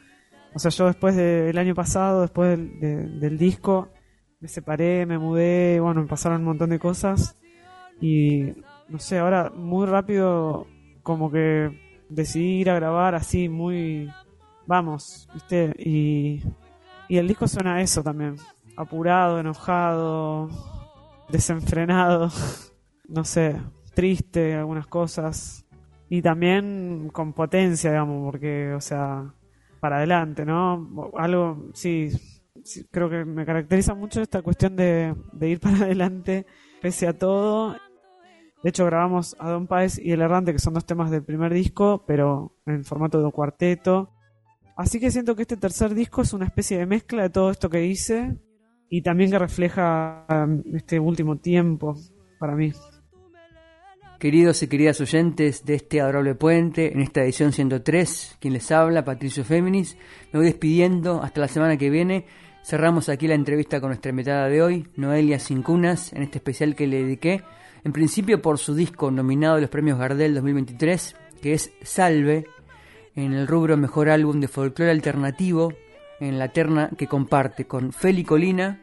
O 0.54 0.60
sea, 0.60 0.72
yo 0.72 0.88
después 0.88 1.16
del 1.16 1.58
año 1.58 1.76
pasado, 1.76 2.22
después 2.22 2.58
del, 2.58 3.20
del 3.20 3.38
disco, 3.38 3.90
me 4.40 4.48
separé, 4.48 5.06
me 5.06 5.18
mudé, 5.18 5.80
bueno, 5.80 6.02
me 6.02 6.08
pasaron 6.08 6.40
un 6.40 6.46
montón 6.46 6.70
de 6.70 6.80
cosas 6.80 7.38
y 8.00 8.54
no 8.88 9.00
sé, 9.00 9.18
ahora 9.20 9.52
muy 9.56 9.86
rápido 9.88 10.68
como 11.04 11.32
que 11.32 12.06
decidí 12.10 12.62
ir 12.62 12.70
a 12.70 12.76
grabar 12.76 13.16
así 13.16 13.50
muy 13.50 14.10
vamos, 14.66 15.28
¿viste? 15.34 15.74
Y, 15.78 16.44
y 17.08 17.18
el 17.18 17.28
disco 17.28 17.48
suena 17.48 17.76
a 17.76 17.82
eso 17.82 18.04
también, 18.04 18.36
apurado, 18.76 19.40
enojado, 19.40 20.50
desenfrenado, 21.30 22.30
no 23.08 23.24
sé, 23.24 23.62
triste 23.94 24.56
algunas 24.56 24.88
cosas 24.88 25.64
y 26.10 26.22
también 26.22 27.10
con 27.12 27.34
potencia, 27.34 27.91
digamos, 27.91 28.32
porque, 28.32 28.74
o 28.74 28.82
sea, 28.82 29.34
para 29.80 29.97
adelante, 29.97 30.45
¿no? 30.45 31.12
Algo, 31.18 31.70
sí, 31.74 32.10
creo 32.91 33.10
que 33.10 33.26
me 33.26 33.45
caracteriza 33.45 33.93
mucho 33.93 34.22
esta 34.22 34.41
cuestión 34.41 34.76
de, 34.76 35.16
ir 35.41 35.60
para 35.62 35.78
adelante 35.78 36.45
pese 36.82 37.08
a 37.08 37.18
todo 37.18 37.76
de 38.66 38.70
hecho, 38.70 38.84
grabamos 38.88 39.36
a 39.38 39.51
Don 39.51 39.68
Páez 39.68 39.99
y 39.99 40.12
El 40.12 40.22
Errante, 40.22 40.51
que 40.51 40.58
son 40.58 40.74
dos 40.74 40.88
temas 40.88 41.12
del 41.12 41.24
primer 41.24 41.53
disco, 41.53 42.03
pero 42.08 42.58
en 42.66 42.84
formato 42.84 43.22
de 43.22 43.32
cuarteto. 43.32 44.10
Así 44.76 44.99
que 44.99 45.12
siento 45.12 45.36
que 45.36 45.43
este 45.43 45.56
tercer 45.56 45.93
disco 45.93 46.24
es 46.24 46.34
una 46.34 46.45
especie 46.45 46.80
de 46.80 46.88
mezcla 46.88 47.22
de 47.22 47.30
todo 47.30 47.51
esto 47.51 47.70
que 47.70 47.86
hice 47.86 48.39
y 48.89 49.03
también 49.03 49.30
que 49.30 49.38
refleja 49.38 50.26
este 50.74 50.99
último 50.99 51.38
tiempo 51.38 51.95
para 52.39 52.56
mí. 52.56 52.74
Queridos 54.20 54.63
y 54.63 54.68
queridas 54.68 55.01
oyentes 55.01 55.66
de 55.66 55.76
este 55.76 55.99
adorable 55.99 56.36
puente, 56.36 56.93
en 56.93 57.01
esta 57.01 57.22
edición 57.22 57.51
103, 57.51 58.38
quien 58.39 58.53
les 58.53 58.72
habla, 58.72 59.03
Patricio 59.03 59.43
Féminis, 59.43 59.97
me 60.32 60.39
voy 60.39 60.47
despidiendo 60.47 61.22
hasta 61.22 61.41
la 61.41 61.49
semana 61.49 61.76
que 61.76 61.89
viene. 61.89 62.26
Cerramos 62.63 63.09
aquí 63.09 63.28
la 63.28 63.36
entrevista 63.36 63.82
con 63.82 63.89
nuestra 63.89 64.11
invitada 64.11 64.47
de 64.47 64.61
hoy, 64.61 64.88
Noelia 64.95 65.38
Cincunas, 65.38 66.13
en 66.13 66.24
este 66.24 66.38
especial 66.38 66.76
que 66.76 66.88
le 66.88 67.03
dediqué 67.03 67.43
en 67.84 67.91
principio 67.91 68.41
por 68.41 68.57
su 68.57 68.74
disco 68.74 69.11
nominado 69.11 69.57
a 69.57 69.61
los 69.61 69.70
premios 69.70 69.99
Gardel 69.99 70.34
2023, 70.34 71.16
que 71.41 71.53
es 71.53 71.72
Salve, 71.84 72.45
en 73.16 73.34
el 73.34 73.47
rubro 73.47 73.76
Mejor 73.76 74.09
Álbum 74.09 74.39
de 74.39 74.47
Folclore 74.47 74.91
Alternativo, 74.91 75.74
en 76.22 76.39
la 76.39 76.47
terna 76.47 76.89
que 76.97 77.07
comparte 77.07 77.68
con 77.68 77.91
Feli 77.91 78.24
Colina, 78.24 78.82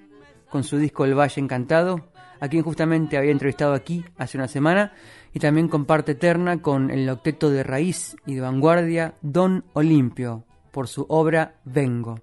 con 0.51 0.63
su 0.63 0.77
disco 0.77 1.07
El 1.07 1.19
Valle 1.19 1.41
Encantado, 1.41 2.13
a 2.43 2.49
quien 2.49 2.63
justamente 2.65 3.17
había 3.17 3.31
entrevistado 3.31 3.73
aquí 3.73 4.05
hace 4.19 4.37
una 4.37 4.49
semana, 4.49 4.93
y 5.33 5.41
también 5.41 5.69
comparte 5.69 6.15
terna 6.15 6.61
con 6.61 6.91
el 6.91 7.09
octeto 7.09 7.51
de 7.51 7.63
raíz 7.63 8.17
y 8.27 8.35
de 8.35 8.41
vanguardia 8.41 9.15
Don 9.23 9.65
Olimpio, 9.73 10.45
por 10.71 10.89
su 10.89 11.07
obra 11.09 11.57
Vengo. 11.65 12.21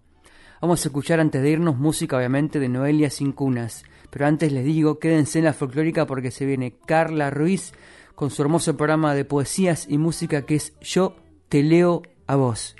Vamos 0.61 0.83
a 0.83 0.89
escuchar 0.89 1.19
antes 1.19 1.41
de 1.41 1.51
irnos 1.51 1.77
música 1.77 2.17
obviamente 2.17 2.59
de 2.59 2.69
Noelia 2.69 3.09
Sin 3.09 3.31
Cunas, 3.31 3.83
pero 4.09 4.25
antes 4.25 4.51
les 4.51 4.65
digo, 4.65 4.99
quédense 4.99 5.39
en 5.39 5.45
la 5.45 5.53
folclórica 5.53 6.05
porque 6.05 6.31
se 6.31 6.45
viene 6.45 6.75
Carla 6.85 7.29
Ruiz 7.29 7.73
con 8.15 8.29
su 8.29 8.41
hermoso 8.41 8.75
programa 8.75 9.13
de 9.13 9.25
poesías 9.25 9.85
y 9.87 9.97
música 9.97 10.45
que 10.45 10.55
es 10.55 10.73
Yo 10.81 11.15
te 11.47 11.63
leo 11.63 12.01
a 12.27 12.35
vos. 12.35 12.75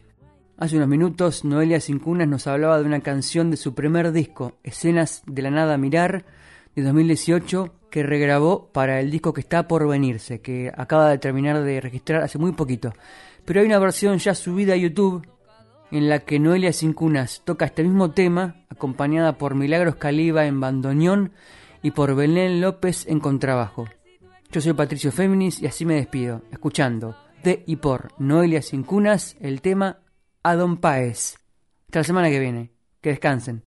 Hace 0.57 0.75
unos 0.75 0.89
minutos 0.89 1.45
Noelia 1.45 1.79
Cincunas 1.79 2.27
nos 2.27 2.45
hablaba 2.45 2.77
de 2.79 2.83
una 2.85 2.99
canción 2.99 3.49
de 3.49 3.55
su 3.55 3.73
primer 3.73 4.11
disco, 4.11 4.59
Escenas 4.63 5.23
de 5.25 5.41
la 5.41 5.51
Nada 5.51 5.77
Mirar, 5.77 6.25
de 6.79 6.85
2018, 6.85 7.73
que 7.89 8.03
regrabó 8.03 8.69
para 8.71 8.99
el 8.99 9.11
disco 9.11 9.33
que 9.33 9.41
está 9.41 9.67
por 9.67 9.87
venirse, 9.87 10.41
que 10.41 10.71
acaba 10.75 11.09
de 11.09 11.17
terminar 11.17 11.63
de 11.63 11.81
registrar 11.81 12.21
hace 12.21 12.37
muy 12.37 12.51
poquito. 12.53 12.93
Pero 13.45 13.61
hay 13.61 13.65
una 13.65 13.79
versión 13.79 14.17
ya 14.17 14.35
subida 14.35 14.73
a 14.73 14.77
YouTube 14.77 15.27
en 15.91 16.09
la 16.09 16.19
que 16.19 16.39
Noelia 16.39 16.73
Cincunas 16.73 17.41
toca 17.45 17.65
este 17.65 17.83
mismo 17.83 18.11
tema, 18.11 18.65
acompañada 18.69 19.37
por 19.37 19.55
Milagros 19.55 19.95
Caliba 19.95 20.45
en 20.45 20.59
bandoneón 20.59 21.31
y 21.81 21.91
por 21.91 22.15
Belén 22.15 22.61
López 22.61 23.07
en 23.07 23.19
contrabajo. 23.19 23.87
Yo 24.51 24.61
soy 24.61 24.73
Patricio 24.73 25.11
Féminis 25.11 25.61
y 25.61 25.67
así 25.67 25.85
me 25.85 25.95
despido, 25.95 26.43
escuchando 26.51 27.15
de 27.43 27.63
y 27.65 27.77
por 27.77 28.09
Noelia 28.19 28.61
Cincunas 28.61 29.37
el 29.39 29.61
tema 29.61 29.99
A 30.43 30.55
Don 30.55 30.77
Paez. 30.77 31.37
Hasta 31.87 31.99
la 31.99 32.03
semana 32.03 32.29
que 32.29 32.39
viene. 32.39 32.71
Que 33.01 33.09
descansen. 33.11 33.68